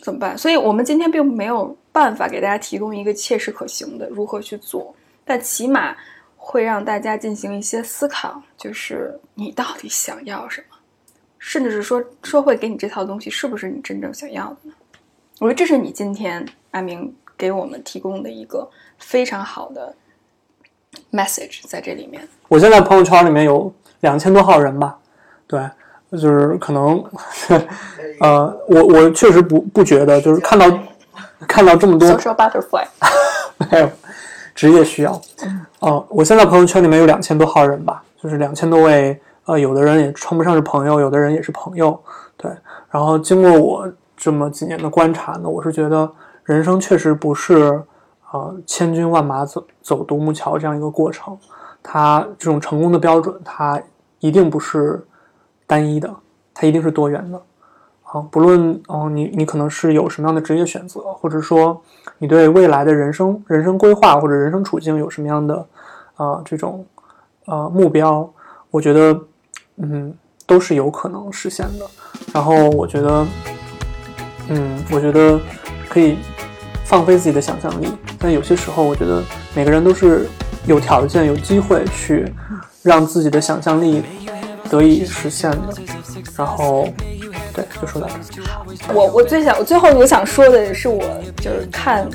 [0.00, 0.36] 怎么办？
[0.36, 4.92] 所以我们今天并没有办法给大家提供一个切实可行的如何去做，
[5.24, 5.96] 但起码
[6.36, 10.76] 会让大家进行一些思考，就是你到底想要什么，
[11.38, 14.74] 甚至是说社会给你这套东西是不是你真正想要的呢？
[15.38, 18.68] 我觉得这是你今天阿明给我们提供的一个。
[19.00, 19.92] 非常好的
[21.10, 22.26] message 在这里面。
[22.48, 24.96] 我现在朋友圈里面有两千多号人吧，
[25.46, 25.68] 对，
[26.12, 27.02] 就是可能，
[28.20, 30.66] 呃，我我确实不不觉得，就是看到
[31.48, 32.84] 看到这么多 social butterfly，
[33.70, 33.90] 没有
[34.54, 35.20] 职业需要，
[35.80, 42.00] 呃，我现在朋友圈里面有两千多号人吧，就是两千多位，呃，有的人也称不上是朋友，有的人也是朋友，
[42.36, 42.50] 对。
[42.90, 46.10] 然后经过我这么几年的观察呢，我是觉得
[46.44, 47.80] 人生确实不是。
[48.32, 51.36] 呃，千军万马走走独木桥这样一个过程，
[51.82, 53.80] 它这种成功的标准，它
[54.20, 55.04] 一定不是
[55.66, 56.08] 单一的，
[56.54, 57.42] 它一定是多元的。
[58.04, 61.80] 啊，不论哦，你你可能是有什么样的职业选择，或者说
[62.18, 65.66] 你对未来的人生人生规划或者人生处境有什么样的
[66.14, 66.86] 啊这种
[67.46, 68.32] 呃目标，
[68.70, 69.20] 我觉得
[69.76, 70.12] 嗯
[70.46, 71.86] 都是有可能实现的。
[72.32, 73.26] 然后我觉得
[74.48, 75.40] 嗯，我觉得
[75.88, 76.18] 可以。
[76.90, 77.86] 放飞自己的想象力，
[78.18, 79.22] 但有些时候，我觉得
[79.54, 80.28] 每个人都是
[80.66, 82.26] 有条件、有机会去
[82.82, 84.02] 让自己的想象力
[84.68, 85.72] 得以实现的。
[86.36, 86.88] 然后，
[87.54, 88.92] 对，就说到这。
[88.92, 91.00] 我我最想，我最后我想说的是，我
[91.36, 92.08] 就是看，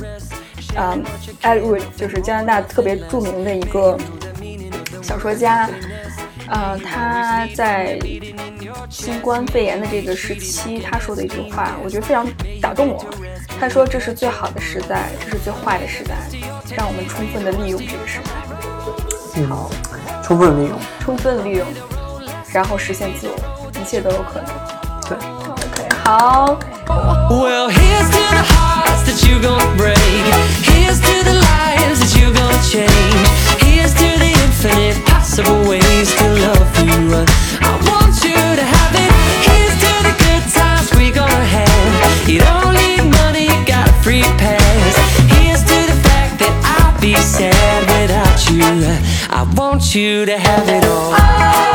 [0.76, 1.02] 嗯
[1.42, 3.98] ，Ed Wood，就是加拿大特别著名的一个
[5.02, 5.70] 小说家。
[6.48, 7.98] 呃，他在
[8.90, 12.28] 新冠肺炎的这个时期，他说的一句话，我觉得非常
[12.62, 13.06] 打动我。
[13.60, 16.16] 他说：“这是最好的时代，这是最坏的时代，
[16.76, 18.32] 让我们充分的利用这个时代。”
[19.50, 19.70] 好，
[20.24, 21.66] 充分利用，充分利用，
[22.54, 23.36] 然后实现自我，
[23.80, 24.48] 一切都有可能。
[25.08, 25.18] 对
[25.50, 26.58] ，OK，好。
[27.30, 29.98] Well, here's to the hearts that you gon' break.
[30.64, 33.28] Here's to the lives that you gon' change.
[33.60, 37.26] Here's to the infinite possible ways to love you.
[37.62, 39.12] I want you to have it.
[39.44, 42.30] Here's to the good times we gonna have.
[42.30, 42.75] You don't
[49.48, 51.75] I want you to have it all.